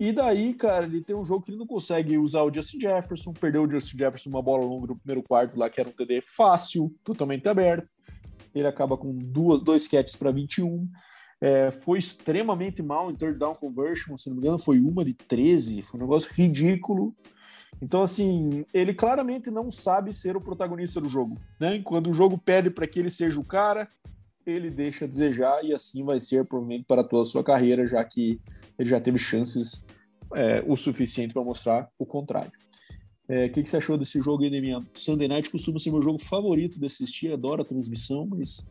[0.00, 3.32] E daí, cara, ele tem um jogo que ele não consegue usar o Justin Jefferson,
[3.32, 6.20] perdeu o Justin Jefferson uma bola longa no primeiro quarto lá, que era um TD
[6.20, 7.88] fácil, totalmente aberto.
[8.52, 10.88] Ele acaba com duas, dois catches para 21.
[11.40, 15.14] É, foi extremamente mal em third down conversion, se não me engano, foi uma de
[15.14, 17.14] 13, foi um negócio ridículo.
[17.80, 21.36] Então, assim, ele claramente não sabe ser o protagonista do jogo.
[21.58, 21.80] Né?
[21.82, 23.88] Quando o jogo pede para que ele seja o cara,
[24.46, 28.04] ele deixa a desejar e assim vai ser provavelmente para toda a sua carreira, já
[28.04, 28.40] que
[28.78, 29.86] ele já teve chances
[30.34, 32.52] é, o suficiente para mostrar o contrário.
[33.28, 34.84] É, o é, que, que, você achou desse jogo aí, Demian?
[34.94, 38.68] Sunday Night costuma ser meu jogo favorito de assistir, adoro a transmissão, mas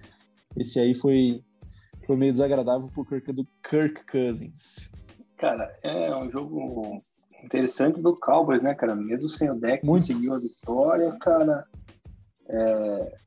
[0.58, 1.43] esse aí foi,
[2.06, 4.91] foi meio desagradável por causa do Kirk Cousins.
[5.38, 7.02] Cara, é um jogo
[7.44, 8.96] interessante do Cowboys, né, cara?
[8.96, 10.02] Mesmo sem o deck, Muito.
[10.02, 11.66] conseguiu a vitória, cara.
[12.48, 13.18] É,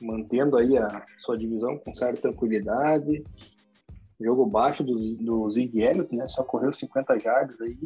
[0.00, 3.24] mantendo aí a sua divisão com certa tranquilidade.
[4.20, 6.28] Jogo baixo do, do Zig Elliott, né?
[6.28, 7.78] Só correu 50 jardas aí.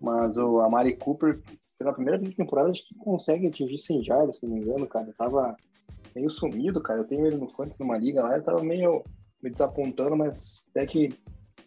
[0.00, 1.40] Mas o Amari Cooper,
[1.78, 4.86] pela primeira vez da temporada, acho que consegue atingir 100 jardas, se não me engano,
[4.86, 5.12] cara.
[5.16, 5.56] tava
[6.14, 7.00] meio sumido, cara.
[7.00, 9.04] Eu tenho ele no Fantasy numa liga lá, ele tava meio
[9.42, 11.14] me desapontando, mas até que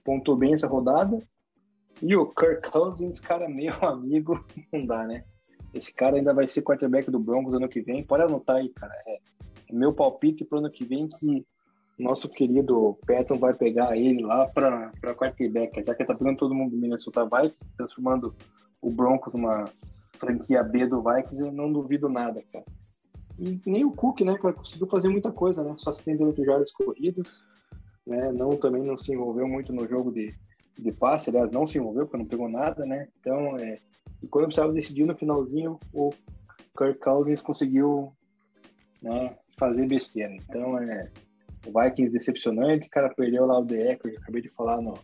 [0.03, 1.17] pontuou bem essa rodada.
[2.01, 5.23] E o Kirk Cousins, cara, meu amigo, não dá, né?
[5.73, 8.03] Esse cara ainda vai ser quarterback do Broncos ano que vem.
[8.03, 8.93] Pode anotar aí, cara.
[9.07, 9.19] É,
[9.71, 11.45] meu palpite pro ano que vem que
[11.97, 16.71] nosso querido Patton vai pegar ele lá para quarterback, já que tá pegando todo mundo
[16.71, 18.33] do Minnesota Vikings, transformando
[18.81, 19.69] o Broncos numa
[20.17, 22.65] franquia B do Vikings, eu não duvido nada, cara.
[23.37, 25.73] E nem o Cook, né, cara, conseguiu fazer muita coisa, né?
[25.77, 27.45] Só se tem 18 jardas corridas,
[28.07, 28.31] né?
[28.31, 30.33] Não também não se envolveu muito no jogo de,
[30.77, 33.07] de passe, aliás, não se envolveu porque não pegou nada, né?
[33.19, 33.77] Então, é,
[34.21, 36.11] e quando precisava decidir no finalzinho, o
[36.77, 38.11] Kirk Cousins conseguiu
[39.01, 40.33] né, fazer besteira.
[40.33, 41.11] Então, é,
[41.65, 44.97] o Vikings decepcionante, o cara perdeu lá o DE, que eu acabei de falar no,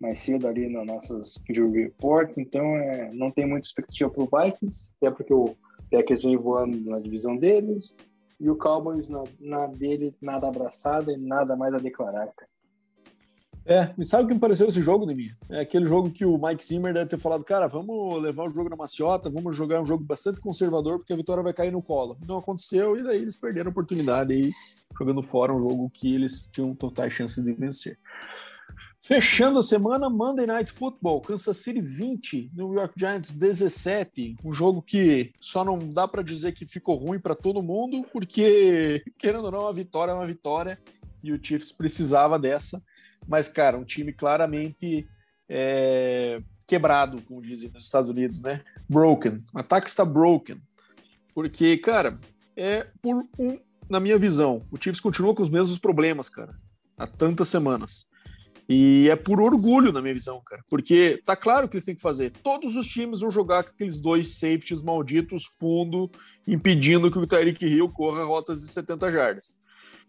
[0.00, 4.28] mais cedo ali no nossos Jury Report, então é, não tem muita expectativa para o
[4.44, 5.56] Vikings, até porque o
[5.90, 7.94] Packers vem voando na divisão deles,
[8.40, 12.50] e o Cowboys na, na dele, nada abraçada e nada mais a declarar, cara.
[13.70, 15.30] É, sabe o que me pareceu esse jogo, Nemi?
[15.50, 18.70] É aquele jogo que o Mike Zimmer deve ter falado, cara, vamos levar o jogo
[18.70, 22.16] na maciota, vamos jogar um jogo bastante conservador, porque a vitória vai cair no colo.
[22.26, 24.52] Não aconteceu, e daí eles perderam a oportunidade aí,
[24.98, 27.98] jogando fora um jogo que eles tinham totais chances de vencer.
[29.02, 34.36] Fechando a semana, Monday Night Football, Kansas City 20, New York Giants 17.
[34.42, 39.04] Um jogo que só não dá para dizer que ficou ruim para todo mundo, porque,
[39.18, 40.78] querendo ou não, a vitória é uma vitória
[41.22, 42.82] e o Chiefs precisava dessa.
[43.26, 45.08] Mas, cara, um time claramente
[45.48, 48.62] é, quebrado, como dizem nos Estados Unidos, né?
[48.88, 49.38] Broken.
[49.52, 50.60] O ataque está broken.
[51.34, 52.18] Porque, cara,
[52.56, 53.58] é por um,
[53.88, 56.54] na minha visão, o Chiefs continua com os mesmos problemas, cara,
[56.96, 58.06] há tantas semanas.
[58.68, 60.62] E é por orgulho, na minha visão, cara.
[60.68, 62.32] Porque tá claro que eles têm que fazer.
[62.42, 66.10] Todos os times vão jogar com aqueles dois safeties malditos, fundo,
[66.46, 69.56] impedindo que o Tyreek Hill corra rotas de 70 jardas.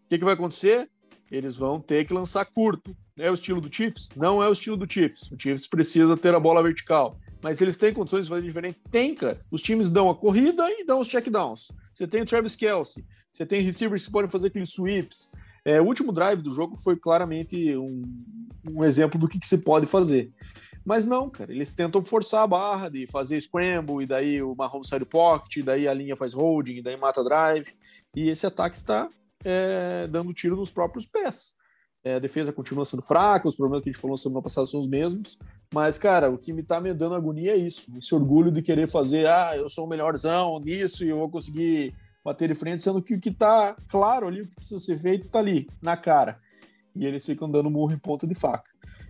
[0.03, 0.89] O que, que vai acontecer?
[1.31, 2.95] Eles vão ter que lançar curto.
[3.17, 4.09] É o estilo do Chiefs?
[4.15, 5.31] Não é o estilo do Chiefs.
[5.31, 7.19] O Chiefs precisa ter a bola vertical.
[7.41, 8.79] Mas eles têm condições de fazer diferente?
[8.91, 9.39] Tem, cara.
[9.51, 11.71] Os times dão a corrida e dão os checkdowns.
[11.93, 15.31] Você tem o Travis Kelsey, você tem receivers que podem fazer aqueles sweeps.
[15.63, 18.01] É, o último drive do jogo foi claramente um,
[18.69, 20.31] um exemplo do que, que, se pode fazer.
[20.85, 24.87] Mas não, cara, eles tentam forçar a barra de fazer scramble, e daí o Mahomes
[24.87, 27.67] sai do pocket, daí a linha faz holding, e daí mata drive.
[28.15, 29.09] E esse ataque está
[29.43, 31.55] é, dando tiro nos próprios pés.
[32.03, 34.79] É, a defesa continua sendo fraca, os problemas que a gente falou semana passada são
[34.79, 35.37] os mesmos.
[35.73, 37.91] Mas, cara, o que me tá me dando agonia é isso.
[37.97, 41.93] Esse orgulho de querer fazer, ah, eu sou o melhorzão nisso e eu vou conseguir
[42.23, 45.27] bater de frente, sendo que o que tá claro ali, o que precisa ser feito,
[45.27, 46.39] tá ali, na cara.
[46.95, 48.69] E eles ficam dando murro em ponta de faca.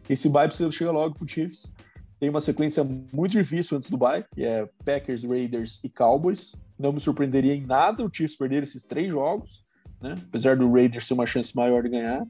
[0.10, 1.72] Esse bye precisa chegar logo pro Chiefs.
[2.20, 6.56] Tem uma sequência muito difícil antes do bye, que é Packers, Raiders e Cowboys.
[6.78, 9.64] Não me surpreenderia em nada o Chiefs perder esses três jogos
[10.02, 10.18] né?
[10.28, 12.26] Apesar do Raiders ser uma chance maior de ganhar.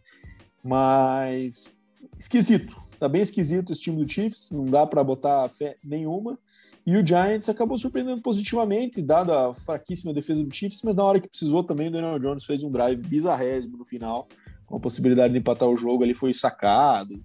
[0.63, 1.75] Mas
[2.17, 2.75] esquisito.
[2.99, 6.37] Tá bem esquisito esse time do Chiefs, não dá para botar fé nenhuma.
[6.85, 11.19] E o Giants acabou surpreendendo positivamente, dada a fraquíssima defesa do Chiefs, mas na hora
[11.19, 14.27] que precisou também, o Daniel Jones fez um drive bizarrésimo no final,
[14.65, 17.23] com a possibilidade de empatar o jogo, ele foi sacado,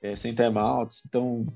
[0.00, 1.46] é, sem timeouts, então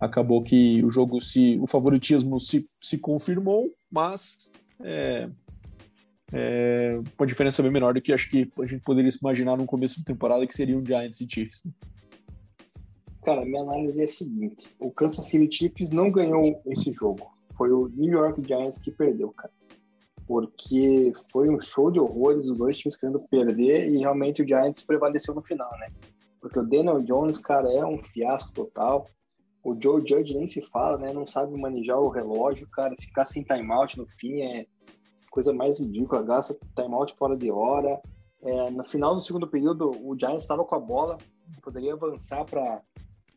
[0.00, 5.28] acabou que o jogo se o favoritismo se, se confirmou, mas é,
[6.32, 9.98] é, uma diferença bem menor do que acho que a gente poderia imaginar no começo
[9.98, 11.64] da temporada, que seriam Giants e Chiefs.
[11.64, 11.72] Né?
[13.22, 17.30] Cara, minha análise é a seguinte: o Kansas City Chiefs não ganhou esse jogo.
[17.56, 19.52] Foi o New York Giants que perdeu, cara.
[20.26, 24.84] Porque foi um show de horrores, os dois times querendo perder e realmente o Giants
[24.84, 25.88] prevaleceu no final, né?
[26.40, 29.06] Porque o Daniel Jones, cara, é um fiasco total.
[29.62, 31.12] O Joe Judge nem se fala, né?
[31.12, 32.96] Não sabe manejar o relógio, cara.
[32.98, 34.66] Ficar sem timeout no fim é,
[35.32, 37.98] coisa mais ridícula, gasta timeout fora de hora.
[38.42, 41.16] É, no final do segundo período, o Giants estava com a bola,
[41.62, 42.82] poderia avançar para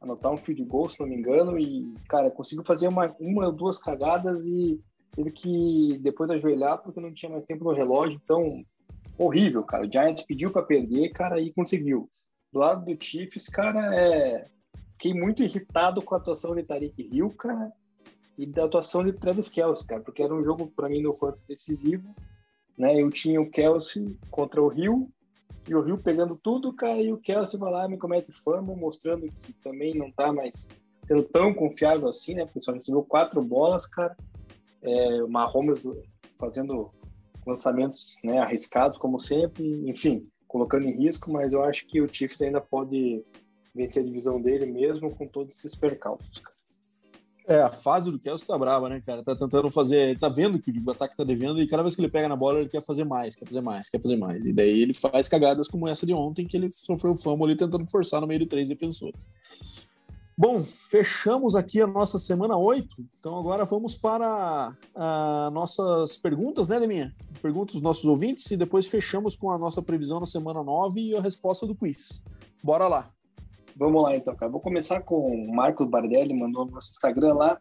[0.01, 3.51] anotar um field goal, se não me engano, e, cara, conseguiu fazer uma, uma ou
[3.51, 4.79] duas cagadas e
[5.15, 8.41] teve que depois ajoelhar porque não tinha mais tempo no relógio, então
[9.17, 9.87] horrível, cara.
[9.87, 12.09] O Giants pediu para perder, cara, e conseguiu.
[12.51, 14.49] Do lado do Chiefs, cara, é...
[14.93, 17.71] fiquei muito irritado com a atuação de Tariq Hill, cara,
[18.37, 21.47] e da atuação de Travis Kelsey, cara, porque era um jogo para mim no fantasy
[21.47, 22.15] decisivo,
[22.77, 23.01] né?
[23.01, 25.09] Eu tinha o Kelsey contra o Hill
[25.67, 29.25] e o Rio pegando tudo, cara, e o Kelsey vai lá me comete fama, mostrando
[29.27, 30.67] que também não tá mais
[31.07, 32.45] sendo tão confiável assim, né?
[32.45, 34.15] Porque só recebeu quatro bolas, cara.
[34.81, 35.83] É, o Mahomes
[36.37, 36.91] fazendo
[37.45, 42.41] lançamentos né, arriscados, como sempre, enfim, colocando em risco, mas eu acho que o Chiefs
[42.41, 43.23] ainda pode
[43.73, 46.55] vencer a divisão dele mesmo com todos esses percalços, cara.
[47.47, 49.23] É, a fase do Kelsey tá brava, né, cara?
[49.23, 50.17] Tá tentando fazer.
[50.17, 52.59] Tá vendo que o ataque tá devendo e cada vez que ele pega na bola
[52.59, 54.47] ele quer fazer mais, quer fazer mais, quer fazer mais.
[54.47, 57.55] E daí ele faz cagadas como essa de ontem, que ele sofreu o famo ali
[57.55, 59.27] tentando forçar no meio de três defensores.
[60.37, 62.95] Bom, fechamos aqui a nossa semana 8.
[63.19, 67.15] Então agora vamos para as nossas perguntas, né, Deminha?
[67.41, 71.15] Perguntas dos nossos ouvintes e depois fechamos com a nossa previsão na semana 9 e
[71.15, 72.23] a resposta do quiz.
[72.61, 73.11] Bora lá.
[73.75, 74.51] Vamos lá então, cara.
[74.51, 77.59] Vou começar com o Marcos Bardelli, mandou no nosso Instagram lá,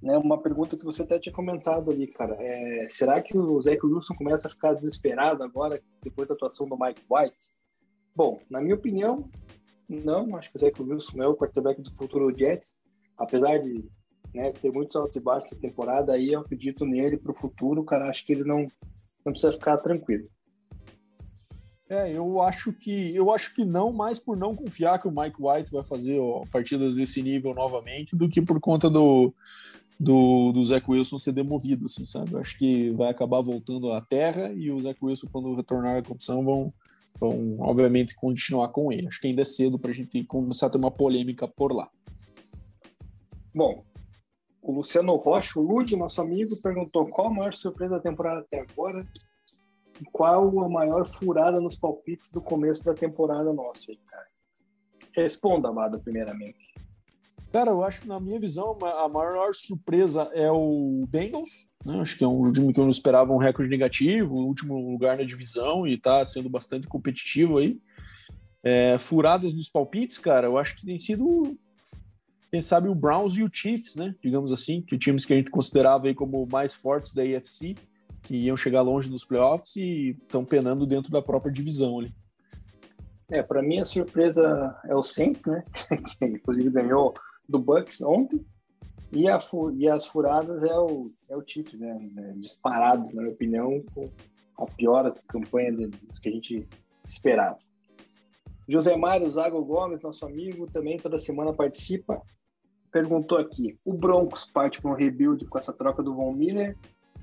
[0.00, 2.36] né, uma pergunta que você até tinha comentado ali, cara.
[2.38, 6.78] É, será que o Zach Wilson começa a ficar desesperado agora, depois da atuação do
[6.78, 7.52] Mike White?
[8.14, 9.28] Bom, na minha opinião,
[9.88, 10.36] não.
[10.36, 12.80] Acho que o Zach Wilson é o quarterback do futuro Jets,
[13.18, 13.84] apesar de
[14.34, 17.84] né, ter muitos altos e baixos na temporada, aí eu acredito nele para o futuro,
[17.84, 18.08] cara.
[18.08, 18.70] Acho que ele não,
[19.24, 20.28] não precisa ficar tranquilo.
[21.88, 25.36] É, eu acho que eu acho que não, mais por não confiar que o Mike
[25.38, 29.32] White vai fazer ó, partidas desse nível novamente, do que por conta do,
[29.98, 32.32] do, do Zach Wilson ser demovido, assim, sabe?
[32.32, 36.02] Eu acho que vai acabar voltando à terra e o Zach Wilson, quando retornar à
[36.02, 36.74] competição, vão,
[37.20, 39.06] vão obviamente continuar com ele.
[39.06, 41.88] Acho que ainda é cedo para a gente começar a ter uma polêmica por lá.
[43.54, 43.84] Bom,
[44.60, 48.60] o Luciano Rocha, o Lud, nosso amigo, perguntou qual a maior surpresa da temporada até
[48.60, 49.06] agora
[50.12, 54.26] qual a maior furada nos palpites do começo da temporada nossa cara?
[55.14, 56.66] Responda, Amado, primeiramente.
[57.52, 62.00] Cara, eu acho na minha visão a maior surpresa é o Bengals, né?
[62.00, 65.24] Acho que é um time que eu não esperava um recorde negativo, último lugar na
[65.24, 67.78] divisão e tá sendo bastante competitivo aí.
[68.62, 71.56] É, furadas nos palpites, cara, eu acho que tem sido
[72.50, 74.14] quem sabe o Browns e o Chiefs, né?
[74.22, 77.76] Digamos assim, que times que a gente considerava aí como mais fortes da AFC
[78.26, 82.12] que iam chegar longe dos playoffs e estão penando dentro da própria divisão ali.
[83.30, 85.62] É, para mim a surpresa é o Saints, né?
[86.18, 87.14] que inclusive ganhou
[87.48, 88.44] do Bucks ontem.
[89.12, 89.38] E, a,
[89.76, 91.96] e as furadas é o, é o Chiefs, né?
[92.18, 94.10] É disparado, na minha opinião, com
[94.58, 95.88] a pior campanha de,
[96.20, 96.68] que a gente
[97.06, 97.56] esperava.
[98.68, 102.20] José Mário Zago Gomes, nosso amigo, também toda semana participa.
[102.90, 106.76] Perguntou aqui: o Broncos parte para um rebuild com essa troca do Von Miller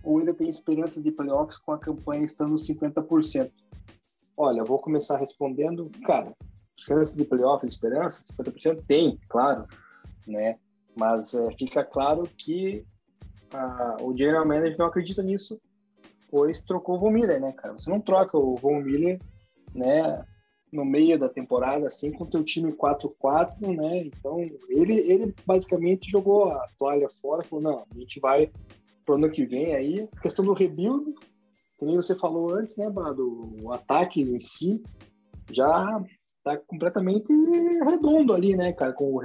[0.03, 3.51] ou ainda tem esperança de playoffs com a campanha estando 50%?
[4.35, 6.35] Olha, eu vou começar respondendo, cara,
[6.75, 9.65] chance de playoffs, esperança, 50% tem, claro,
[10.27, 10.57] né?
[10.95, 12.85] Mas é, fica claro que
[13.51, 15.59] a, o general manager não acredita nisso,
[16.29, 17.73] pois trocou o Von Miller, né, cara?
[17.73, 19.19] Você não troca o Von Miller,
[19.73, 20.25] né,
[20.71, 23.99] no meio da temporada, assim, com o teu time 4-4, né?
[23.99, 24.39] Então,
[24.69, 28.51] ele, ele basicamente jogou a toalha fora, falou, não, a gente vai
[29.05, 30.09] pro ano que vem aí.
[30.15, 31.13] A questão do rebuild,
[31.77, 33.55] que nem você falou antes, né, Bado?
[33.61, 34.83] O ataque em si
[35.51, 36.03] já
[36.43, 37.31] tá completamente
[37.83, 38.93] redondo ali, né, cara?
[38.93, 39.19] Com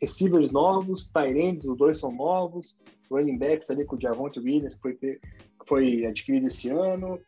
[0.00, 2.76] receivers novos, Tyrands, os dois são novos,
[3.10, 5.20] running backs ali com o Javonte Williams, que foi,
[5.66, 7.18] foi adquirido esse ano.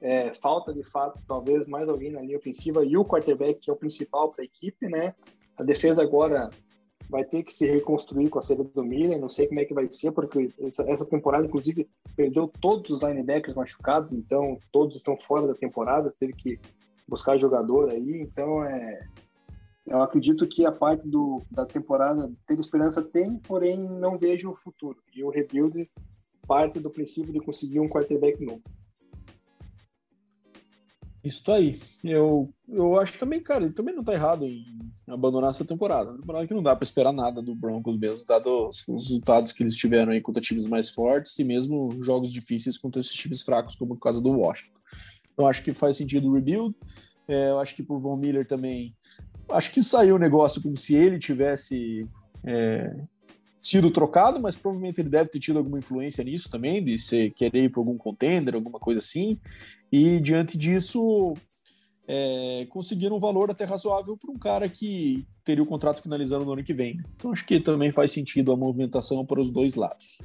[0.00, 3.72] É, falta de fato, talvez, mais alguém na linha ofensiva e o quarterback, que é
[3.72, 5.14] o principal para a equipe, né?
[5.56, 6.50] A defesa agora
[7.08, 9.72] vai ter que se reconstruir com a saída do Miller, não sei como é que
[9.72, 15.46] vai ser, porque essa, temporada, inclusive, perdeu todos os linebackers machucados, então todos estão fora
[15.46, 16.60] da temporada, teve que
[17.06, 19.06] buscar jogador aí, então é,
[19.86, 24.54] eu acredito que a parte do, da temporada ter esperança tem, porém não vejo o
[24.54, 25.90] futuro, e o rebuild
[26.46, 28.62] parte do princípio de conseguir um quarterback novo.
[31.22, 31.72] Isso aí.
[32.04, 34.64] Eu, eu acho também, cara, ele também não tá errado em
[35.08, 36.10] abandonar essa temporada.
[36.10, 39.62] Uma temporada que não dá para esperar nada do Broncos mesmo, dado os resultados que
[39.62, 43.74] eles tiveram aí contra times mais fortes e mesmo jogos difíceis contra esses times fracos,
[43.74, 44.78] como o caso do Washington.
[45.32, 46.74] Então acho que faz sentido o rebuild.
[47.26, 48.94] É, eu acho que por Von Miller também.
[49.50, 52.06] Acho que saiu o negócio como se ele tivesse
[52.44, 52.94] é,
[53.62, 57.64] sido trocado, mas provavelmente ele deve ter tido alguma influência nisso também, de ser, querer
[57.64, 59.38] ir para algum contender, alguma coisa assim.
[59.90, 61.34] E diante disso,
[62.06, 66.52] é, conseguiram um valor até razoável para um cara que teria o contrato finalizando no
[66.52, 67.00] ano que vem.
[67.16, 70.18] Então acho que também faz sentido a movimentação para os dois lados.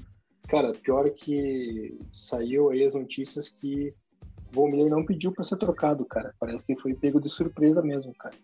[0.48, 3.94] Cara, pior que saiu aí as notícias que
[4.52, 6.34] o Von Miller não pediu para ser trocado, cara.
[6.40, 8.36] Parece que foi pego de surpresa mesmo, cara.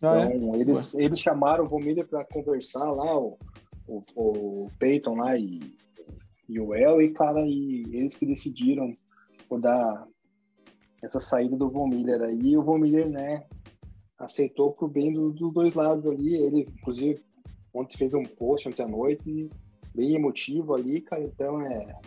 [0.00, 0.36] Ah, é?
[0.36, 0.58] então, é?
[0.58, 3.38] eles, eles chamaram o Von Miller para conversar lá, o,
[3.88, 5.60] o, o Peyton lá e,
[6.48, 8.92] e o El, e, cara, e eles que decidiram
[9.48, 10.06] por dar
[11.02, 12.56] essa saída do Von Miller aí.
[12.56, 13.44] O Von Miller, né,
[14.18, 16.36] aceitou pro bem do, dos dois lados ali.
[16.36, 17.22] Ele, inclusive,
[17.72, 19.50] ontem fez um post ontem à noite,
[19.94, 21.22] bem emotivo ali, cara.
[21.22, 22.00] Então é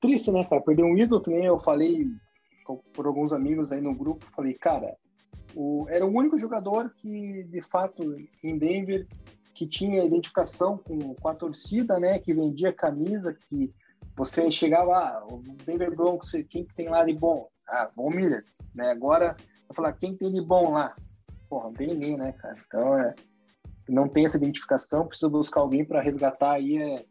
[0.00, 0.62] triste, né, cara?
[0.62, 2.06] Perder um ídolo, que nem eu falei
[2.92, 4.24] por alguns amigos aí no grupo.
[4.30, 4.96] Falei, cara,
[5.54, 9.06] o, era o único jogador que, de fato, em Denver,
[9.60, 12.18] que tinha identificação com, com a torcida, né?
[12.18, 13.74] Que vendia camisa, que
[14.16, 17.46] você chegava, ah, o Denver Broncos, quem que tem lá de bom?
[17.68, 18.42] Ah, Von Miller,
[18.74, 18.90] né?
[18.90, 19.36] Agora,
[19.68, 20.94] vou falar, quem tem de bom lá?
[21.46, 22.56] Porra, não tem ninguém, né, cara?
[22.66, 23.14] Então, é,
[23.86, 27.04] não tem essa identificação, precisa buscar alguém para resgatar aí é,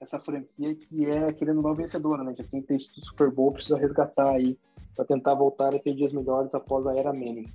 [0.00, 2.34] essa franquia que é, querendo não, vencedora, né?
[2.36, 4.58] Já tem texto Super Bowl, precisa resgatar aí
[4.96, 7.46] para tentar voltar a ter dias melhores após a era Manning.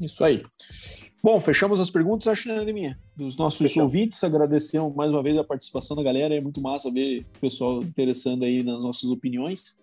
[0.00, 0.42] Isso aí.
[1.22, 3.94] Bom, fechamos as perguntas, acho, né, minha Dos nossos Fechamos.
[3.94, 7.82] ouvintes, agradecemos mais uma vez a participação da galera, é muito massa ver o pessoal
[7.82, 9.78] interessando aí nas nossas opiniões.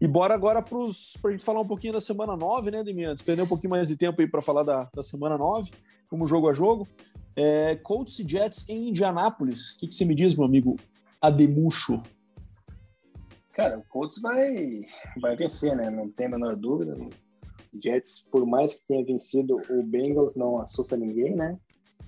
[0.00, 3.14] E bora agora para a gente falar um pouquinho da semana 9, né, Deminha?
[3.14, 5.72] Despender um pouquinho mais de tempo aí para falar da, da semana 9,
[6.08, 6.86] como jogo a jogo.
[7.34, 9.72] É, Colts e Jets em Indianápolis.
[9.72, 10.76] O que, que você me diz, meu amigo
[11.20, 12.00] Ademucho?
[13.54, 14.84] Cara, o Colts vai,
[15.20, 15.90] vai vencer, né?
[15.90, 16.96] Não tem a menor dúvida.
[17.72, 21.58] Jets, por mais que tenha vencido o Bengals, não assusta ninguém, né?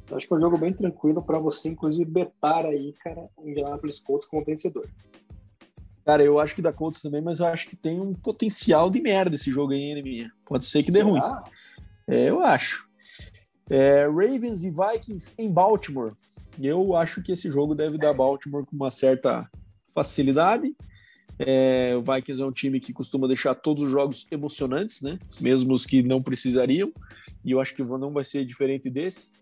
[0.04, 3.48] Então, acho que é um jogo bem tranquilo para você, inclusive, betar aí, cara, o
[3.48, 4.88] Indianapolis Colts como vencedor.
[6.04, 9.00] Cara, eu acho que dá Colts também, mas eu acho que tem um potencial de
[9.00, 10.32] merda esse jogo aí, hein, minha.
[10.44, 11.10] Pode ser que dê Será?
[11.10, 11.20] ruim.
[12.08, 12.88] É, eu acho.
[13.68, 16.14] É, Ravens e Vikings em Baltimore.
[16.60, 19.48] Eu acho que esse jogo deve dar Baltimore com uma certa
[19.94, 20.74] facilidade.
[21.42, 25.18] É, o Vikings é um time que costuma deixar todos os jogos emocionantes, né?
[25.40, 26.92] Mesmo os que não precisariam.
[27.42, 29.32] E eu acho que não vai ser diferente desse.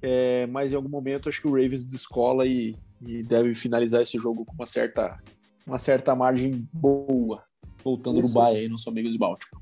[0.00, 4.16] É, mas em algum momento acho que o Ravens descola e, e, deve finalizar esse
[4.16, 5.18] jogo com uma certa,
[5.66, 7.42] uma certa margem boa.
[7.82, 8.28] Voltando Isso.
[8.28, 9.60] no Bahia aí, nosso amigo de Baltimore.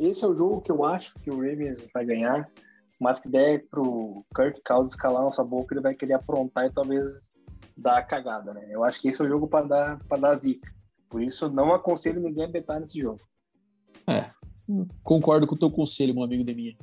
[0.00, 2.50] Esse é o jogo que eu acho que o Ravens vai ganhar,
[3.00, 7.08] mas que der pro Kirk Cousins calar nossa boca, ele vai querer aprontar e talvez
[7.76, 8.66] dar a cagada, né?
[8.70, 10.79] Eu acho que esse é o jogo para dar, para dar zica.
[11.10, 13.20] Por isso, não aconselho ninguém a betar nesse jogo.
[14.06, 14.30] É,
[15.02, 16.76] concordo com o teu conselho, meu amigo Deminha.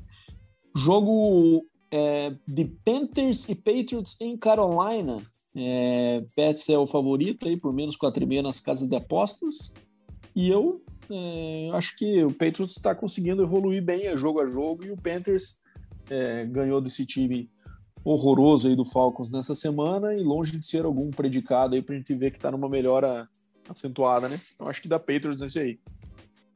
[0.75, 5.25] Jogo é, de Panthers e Patriots em Carolina.
[5.55, 9.73] É, Pets é o favorito aí, por menos 4,5 nas casas de apostas.
[10.36, 14.84] E eu é, acho que o Patriots está conseguindo evoluir bem a jogo a jogo
[14.84, 15.57] e o Panthers
[16.09, 17.49] é, ganhou desse time
[18.03, 21.97] horroroso aí do Falcons nessa semana e longe de ser algum predicado aí para a
[21.97, 23.28] gente ver que está numa melhora
[23.70, 24.39] acentuada, né?
[24.53, 25.80] Então acho que dá Patriots nesse aí.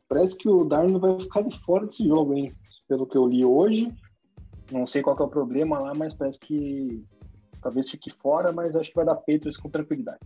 [0.07, 2.51] Parece que o Darwin vai ficar de fora desse jogo, hein?
[2.87, 3.93] Pelo que eu li hoje.
[4.71, 7.03] Não sei qual é o problema lá, mas parece que
[7.61, 10.19] talvez fique fora, mas acho que vai dar Patriots com tranquilidade.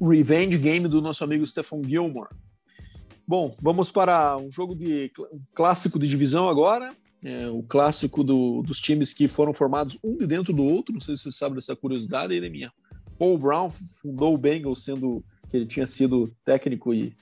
[0.00, 2.30] Revenge game do nosso amigo Stephen Gilmore.
[3.26, 6.92] Bom, vamos para um jogo de um clássico de divisão agora.
[7.24, 10.92] É, o clássico do, dos times que foram formados um de dentro do outro.
[10.92, 12.72] Não sei se você sabe dessa curiosidade aí, né, minha?
[13.16, 17.12] Paul Brown fundou o Bengals, sendo que ele tinha sido técnico e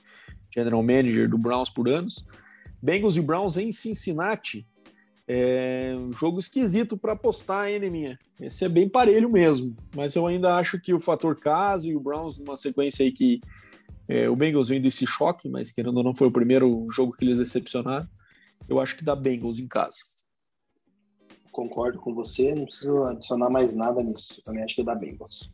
[0.49, 2.25] general manager do Browns por anos.
[2.81, 4.65] Bengals e Browns em Cincinnati.
[5.27, 8.17] É um jogo esquisito para apostar, hein, minha?
[8.39, 11.99] Esse é bem parelho mesmo, mas eu ainda acho que o fator caso e o
[11.99, 13.41] Browns numa sequência aí que
[14.07, 17.23] é, o Bengals vem desse choque, mas querendo ou não foi o primeiro jogo que
[17.25, 18.07] eles decepcionaram.
[18.67, 19.99] Eu acho que dá Bengals em casa.
[21.51, 24.41] Concordo com você, não preciso adicionar mais nada nisso.
[24.43, 25.51] Também acho que dá Bengals.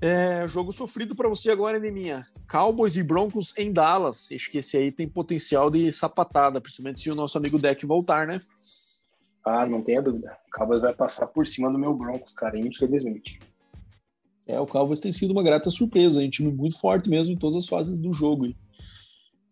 [0.00, 2.26] É, jogo sofrido para você agora, Neminha.
[2.50, 4.28] Cowboys e Broncos em Dallas.
[4.30, 8.26] Acho que esse aí tem potencial de sapatada, principalmente se o nosso amigo Deck voltar,
[8.26, 8.40] né?
[9.44, 10.36] Ah, não tenha dúvida.
[10.48, 13.40] O Cowboys vai passar por cima do meu Broncos, cara, infelizmente.
[14.46, 17.56] É, o Cowboys tem sido uma grata surpresa, um time muito forte mesmo em todas
[17.56, 18.54] as fases do jogo.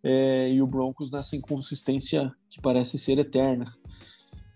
[0.02, 3.74] É, e o Broncos nessa inconsistência que parece ser eterna.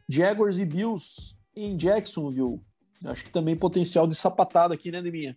[0.06, 2.60] Jaguars e Bills em Jacksonville.
[3.06, 5.36] Acho que também potencial de sapatada aqui, né, Deminha?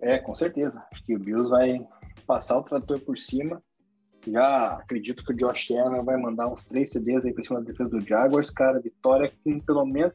[0.00, 0.84] É, com certeza.
[0.92, 1.86] Acho que o Bills vai
[2.26, 3.62] passar o trator por cima.
[4.26, 7.66] Já acredito que o Josh Allen vai mandar uns três CDs aí pra cima da
[7.66, 8.80] defesa do Jaguars, cara.
[8.80, 10.12] Vitória com pelo menos.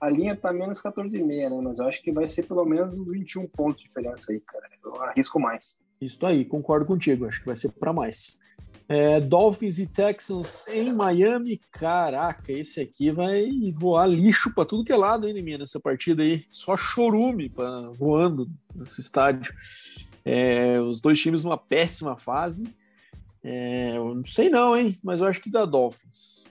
[0.00, 1.48] A linha tá menos 14,5, né?
[1.62, 4.68] Mas eu acho que vai ser pelo menos 21 pontos de diferença aí, cara.
[4.84, 5.78] Eu arrisco mais.
[6.00, 7.26] Isso aí, concordo contigo.
[7.26, 8.38] Acho que vai ser para mais.
[8.88, 11.60] É, Dolphins e Texans em Miami.
[11.70, 16.22] Caraca, esse aqui vai voar lixo para tudo que é lado, hein, minha, nessa partida
[16.22, 16.44] aí.
[16.50, 19.54] Só chorume pra, voando nesse estádio.
[20.24, 22.64] É, os dois times numa péssima fase.
[23.42, 26.44] É, eu não sei não, hein, mas eu acho que dá Dolphins.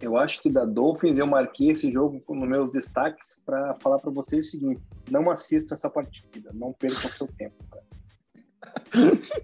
[0.00, 4.10] Eu acho que da Dolphins eu marquei esse jogo nos meus destaques para falar para
[4.10, 7.93] vocês o seguinte: não assista essa partida, não perca o seu tempo, cara.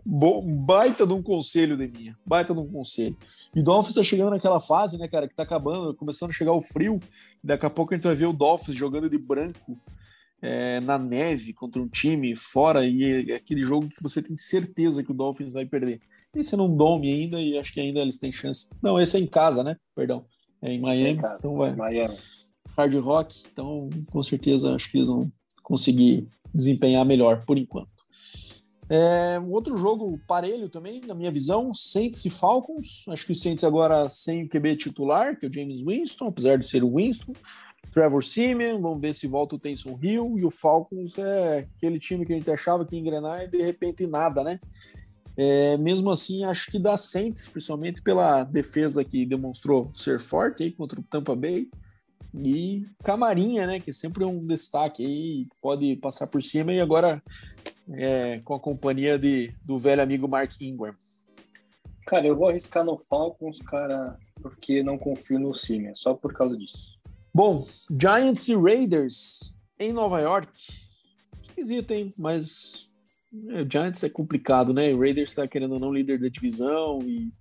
[0.04, 2.16] Bom, baita de um conselho, Deminha.
[2.26, 3.16] Baita de um conselho.
[3.54, 6.60] E Dolphins tá chegando naquela fase, né, cara, que tá acabando, começando a chegar o
[6.62, 7.00] frio.
[7.42, 9.78] Daqui a pouco a gente vai ver o Dolphins jogando de branco
[10.42, 15.02] é, na neve contra um time fora e é aquele jogo que você tem certeza
[15.02, 16.00] que o Dolphins vai perder.
[16.34, 18.68] Esse é num dome ainda e acho que ainda eles têm chance.
[18.82, 19.76] Não, esse é em casa, né?
[19.94, 20.24] Perdão.
[20.62, 21.20] É em Miami.
[21.24, 21.74] É então vai.
[21.74, 22.16] Miami.
[22.76, 23.42] Hard Rock.
[23.52, 25.30] Então, com certeza, acho que eles vão
[25.62, 27.99] conseguir desempenhar melhor por enquanto.
[28.92, 33.04] É, outro jogo parelho também, na minha visão, Saints e Falcons.
[33.08, 36.58] Acho que o Saints agora sem o QB titular, que é o James Winston, apesar
[36.58, 37.32] de ser o Winston.
[37.92, 40.34] Trevor Simeon, vamos ver se volta o Taysom Hill.
[40.38, 43.62] E o Falcons é aquele time que a gente achava que ia engrenar e de
[43.62, 44.58] repente nada, né?
[45.36, 50.72] É, mesmo assim, acho que dá Saints, principalmente pela defesa que demonstrou ser forte aí
[50.72, 51.70] contra o Tampa Bay.
[52.34, 53.80] E Camarinha, né?
[53.80, 56.72] Que sempre é um destaque aí, pode passar por cima.
[56.72, 57.22] E agora
[57.92, 60.94] é, com a companhia de, do velho amigo Mark Ingram.
[62.06, 66.56] Cara, eu vou arriscar no Falcons, cara, porque não confio no Simeon, só por causa
[66.56, 66.98] disso.
[67.32, 67.60] Bom,
[68.00, 70.50] Giants e Raiders em Nova York.
[71.42, 72.12] Esquisito, hein?
[72.18, 72.92] Mas
[73.50, 74.92] é, Giants é complicado, né?
[74.92, 77.32] O Raiders está querendo ou não líder da divisão e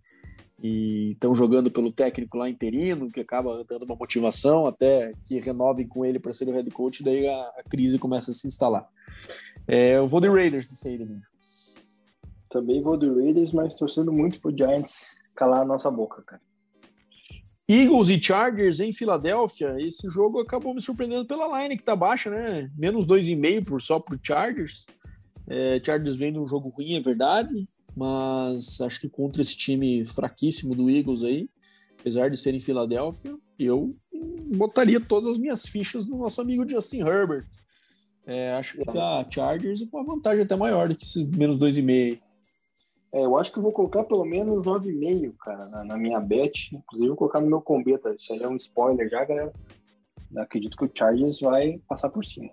[0.61, 6.05] estão jogando pelo técnico lá interino, que acaba dando uma motivação até que renovem com
[6.05, 8.87] ele para ser o head coach, daí a, a crise começa a se instalar.
[9.71, 11.21] É, eu vou de Raiders nesse aí, Domingo.
[12.49, 16.41] Também vou de Raiders, mas torcendo muito pro Giants calar a nossa boca, cara.
[17.69, 19.75] Eagles e Chargers em Filadélfia.
[19.77, 22.71] Esse jogo acabou me surpreendendo pela line que tá baixa, né?
[22.75, 24.87] Menos 2,5 por só pro Chargers.
[25.47, 30.73] É, Chargers vem num jogo ruim, é verdade, mas acho que contra esse time fraquíssimo
[30.73, 31.47] do Eagles aí,
[31.99, 33.95] apesar de ser em Filadélfia, eu
[34.55, 37.45] botaria todas as minhas fichas no nosso amigo Justin Herbert.
[38.29, 42.21] É, acho que dá Chargers com uma vantagem até maior do que esses menos 2,5.
[43.11, 46.75] É, eu acho que eu vou colocar pelo menos 9,5, cara, na, na, minha bet.
[46.75, 48.13] Inclusive, vou colocar no meu combeta.
[48.13, 49.51] Isso aí é um spoiler já, galera.
[50.31, 52.51] Eu acredito que o Chargers vai passar por cima.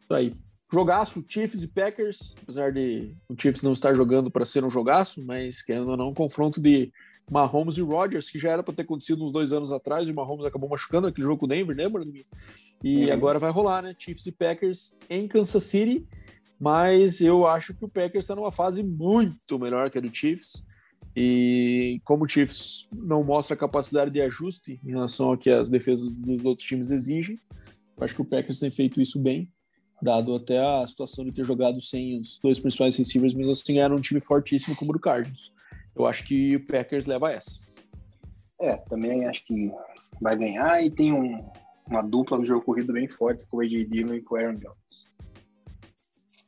[0.00, 0.32] Isso aí.
[0.72, 5.22] Jogaço, Chiefs e Packers, apesar de o Chiefs não estar jogando para ser um jogaço,
[5.22, 6.90] mas querendo ou não, um confronto de
[7.30, 10.14] Mahomes e Rodgers, que já era para ter acontecido uns dois anos atrás, e o
[10.14, 12.04] Mahomes acabou machucando aquele jogo com o Denver, lembra?
[12.82, 13.12] E uhum.
[13.12, 13.94] agora vai rolar, né?
[13.98, 16.06] Chiefs e Packers em Kansas City,
[16.60, 20.64] mas eu acho que o Packers está numa fase muito melhor que a do Chiefs.
[21.16, 26.12] E como o Chiefs não mostra capacidade de ajuste em relação ao que as defesas
[26.12, 27.38] dos outros times exigem,
[27.96, 29.48] eu acho que o Packers tem feito isso bem,
[30.02, 33.94] dado até a situação de ter jogado sem os dois principais receivers, mas assim era
[33.94, 35.52] um time fortíssimo como o do Cardinals.
[35.94, 37.74] Eu acho que o Packers leva essa.
[38.60, 39.72] É, também acho que
[40.20, 41.44] vai ganhar e tem um,
[41.86, 44.54] uma dupla no jogo corrido bem forte com o AJ Dillon e com o Aaron
[44.54, 44.84] Jones.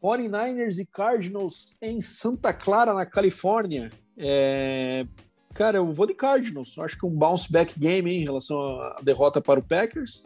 [0.03, 3.91] 49ers e Cardinals em Santa Clara, na Califórnia.
[4.17, 5.07] É...
[5.55, 6.79] Cara, eu vou de Cardinals.
[6.79, 10.23] Acho que um bounce back game hein, em relação à derrota para o Packers.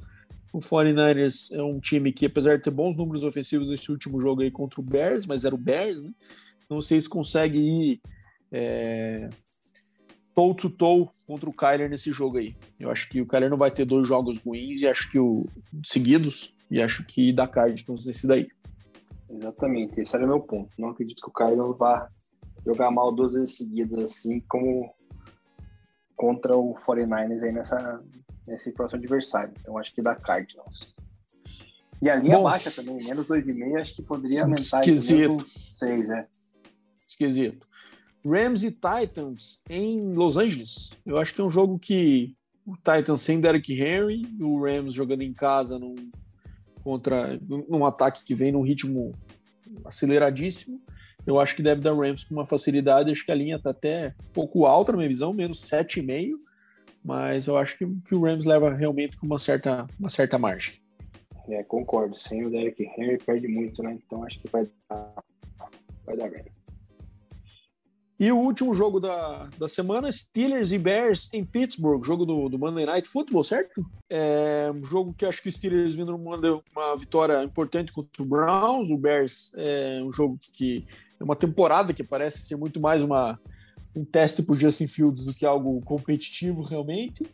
[0.53, 4.43] O 49ers é um time que, apesar de ter bons números ofensivos nesse último jogo
[4.43, 6.11] aí contra o Bears, mas era o Bears, né?
[6.69, 8.01] Não sei se consegue ir
[8.51, 9.29] é,
[10.35, 12.55] toe to toe contra o Kyler nesse jogo aí.
[12.79, 15.47] Eu acho que o Kyler não vai ter dois jogos ruins e acho que o
[15.85, 18.47] seguidos e acho que dá Cardinals nesse daí.
[19.29, 20.71] Exatamente, esse era o meu ponto.
[20.79, 22.09] Não acredito que o Kyler vá
[22.65, 24.93] jogar mal duas vezes seguidas assim como
[26.17, 28.03] contra o 49ers aí nessa
[28.47, 29.55] nesse próximo adversário.
[29.61, 30.95] Então acho que dá Cardinals.
[32.03, 34.81] E a linha Bom, baixa também, menos 2,5, acho que poderia aumentar.
[34.81, 35.47] Esquisito.
[35.47, 36.27] 6, é.
[37.07, 37.69] Esquisito.
[38.25, 40.91] Rams e Titans em Los Angeles.
[41.05, 42.35] Eu acho que é um jogo que
[42.67, 45.95] o Titans sem Derrick Henry, o Rams jogando em casa num,
[46.83, 49.15] contra um ataque que vem num ritmo
[49.85, 50.81] aceleradíssimo.
[51.27, 53.11] Eu acho que deve dar Rams com uma facilidade.
[53.11, 56.33] Acho que a linha está até um pouco alta na minha visão, menos 7,5.
[57.03, 60.75] Mas eu acho que, que o Rams leva realmente com uma certa, uma certa margem.
[61.49, 62.15] É, concordo.
[62.15, 63.99] Sem o Derrick Henry perde muito, né?
[64.05, 65.15] Então acho que vai dar,
[66.05, 66.60] vai dar Rams.
[68.21, 72.59] E o último jogo da, da semana, Steelers e Bears em Pittsburgh, jogo do, do
[72.59, 73.83] Monday Night Football, certo?
[74.11, 78.27] É um jogo que acho que o Steelers vindo uma, uma vitória importante contra o
[78.27, 80.87] Browns, o Bears é um jogo que
[81.19, 83.41] é uma temporada que parece ser muito mais uma,
[83.97, 87.25] um teste por Justin Fields do que algo competitivo realmente.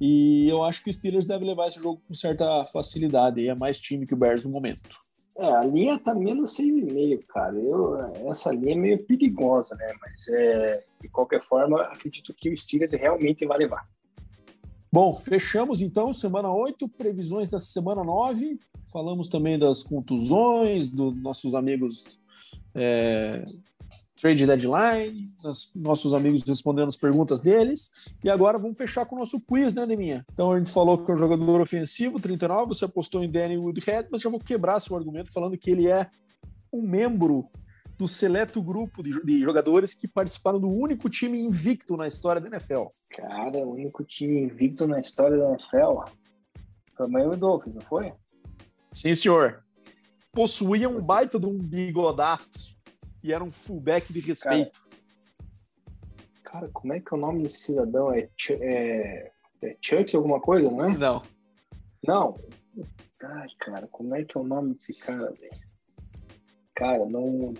[0.00, 3.40] E eu acho que o Steelers deve levar esse jogo com certa facilidade.
[3.40, 5.05] E é mais time que o Bears no momento.
[5.38, 7.54] É, a linha tá menos 6,5, cara.
[7.56, 7.96] Eu,
[8.30, 9.92] essa linha é meio perigosa, né?
[10.00, 13.86] Mas é, de qualquer forma, acredito que o Steelers realmente vai levar.
[14.90, 18.58] Bom, fechamos então semana 8, previsões da semana 9.
[18.90, 22.18] Falamos também das contusões, dos nossos amigos
[22.74, 23.42] é,
[24.16, 25.30] trade deadline,
[25.74, 27.90] nossos amigos respondendo as perguntas deles.
[28.24, 30.24] E agora vamos fechar com o nosso quiz, né, Deminha?
[30.32, 34.08] Então a gente falou que é um jogador ofensivo, 39, você apostou em Danny Woodhead,
[34.10, 36.08] mas já vou quebrar seu argumento falando que ele é
[36.72, 37.48] um membro
[37.98, 42.48] do seleto grupo de, de jogadores que participaram do único time invicto na história da
[42.48, 42.86] NFL.
[43.10, 46.00] Cara, o único time invicto na história da NFL
[46.94, 48.12] foi o Miami Dolphins, não foi?
[48.92, 49.62] Sim, senhor.
[50.32, 52.75] Possuía um baita de um bigodaço
[53.26, 54.80] e era um fullback de respeito.
[56.44, 58.12] Cara, cara como é que é o nome desse cidadão?
[58.12, 60.96] É, é, é Chuck alguma coisa, não é?
[60.96, 61.22] Não.
[62.06, 62.36] Não.
[63.22, 65.66] Ai, cara, como é que é o nome desse cara, velho?
[66.74, 67.54] Cara, não.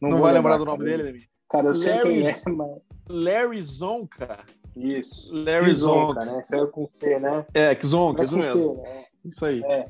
[0.00, 1.30] Não, não vai lembrar, lembrar do nome dele, Levi?
[1.50, 2.82] Cara, eu Larry, sei quem é, mas.
[3.08, 4.44] Larry Zonka.
[4.76, 5.34] Isso.
[5.34, 6.42] Larry Zonka, né?
[6.44, 7.44] Saiu com C, né?
[7.52, 8.82] É, Zonka, isso mesmo.
[8.82, 9.04] Né?
[9.24, 9.62] Isso aí.
[9.64, 9.86] É,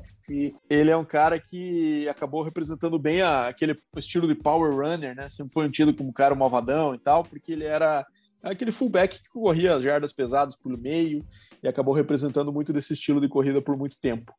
[0.69, 5.29] Ele é um cara que acabou representando bem a, aquele estilo de power runner, né?
[5.29, 8.05] Sempre foi um tido como cara malvadão e tal, porque ele era
[8.43, 11.25] aquele fullback que corria as jardas pesadas por meio
[11.63, 14.33] e acabou representando muito desse estilo de corrida por muito tempo.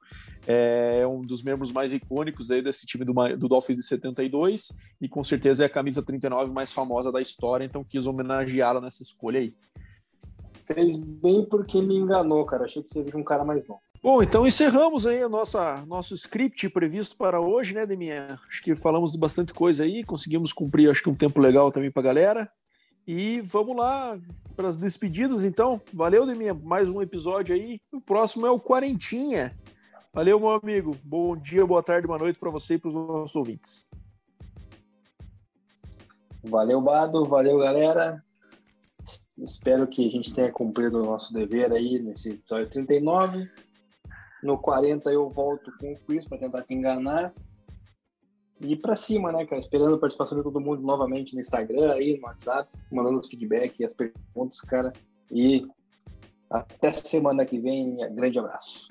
[0.47, 4.69] É um dos membros mais icônicos aí desse time do, do Dolphins de 72
[5.01, 9.03] e com certeza é a camisa 39 mais famosa da história, então quis homenageá-la nessa
[9.03, 9.55] escolha aí.
[10.65, 12.65] Fez bem porque me enganou, cara.
[12.65, 13.81] Achei que seria um cara mais novo.
[14.03, 18.39] Bom, então encerramos aí a nossa nosso script previsto para hoje, né, Deminha?
[18.49, 21.91] Acho que falamos de bastante coisa aí, conseguimos cumprir acho que um tempo legal também
[21.91, 22.51] para a galera.
[23.07, 24.19] E vamos lá
[24.57, 25.79] para as despedidas, então.
[25.93, 27.79] Valeu, Deminha, mais um episódio aí.
[27.93, 29.55] O próximo é o Quarentinha.
[30.13, 30.97] Valeu, meu amigo.
[31.05, 33.87] Bom dia, boa tarde, boa noite para você e para os nossos ouvintes.
[36.43, 37.27] Valeu, Bado.
[37.27, 38.24] Valeu, galera.
[39.39, 43.51] Espero que a gente tenha cumprido o nosso dever aí nesse episódio 39.
[44.43, 47.35] No 40 eu volto com o quiz para tentar te enganar.
[48.61, 49.59] E para cima, né, cara?
[49.59, 53.79] Esperando a participação de todo mundo novamente no Instagram, aí, no WhatsApp, mandando os feedback
[53.81, 54.93] e as perguntas, cara.
[55.31, 55.67] E
[56.49, 57.97] até semana que vem.
[58.15, 58.89] Grande abraço.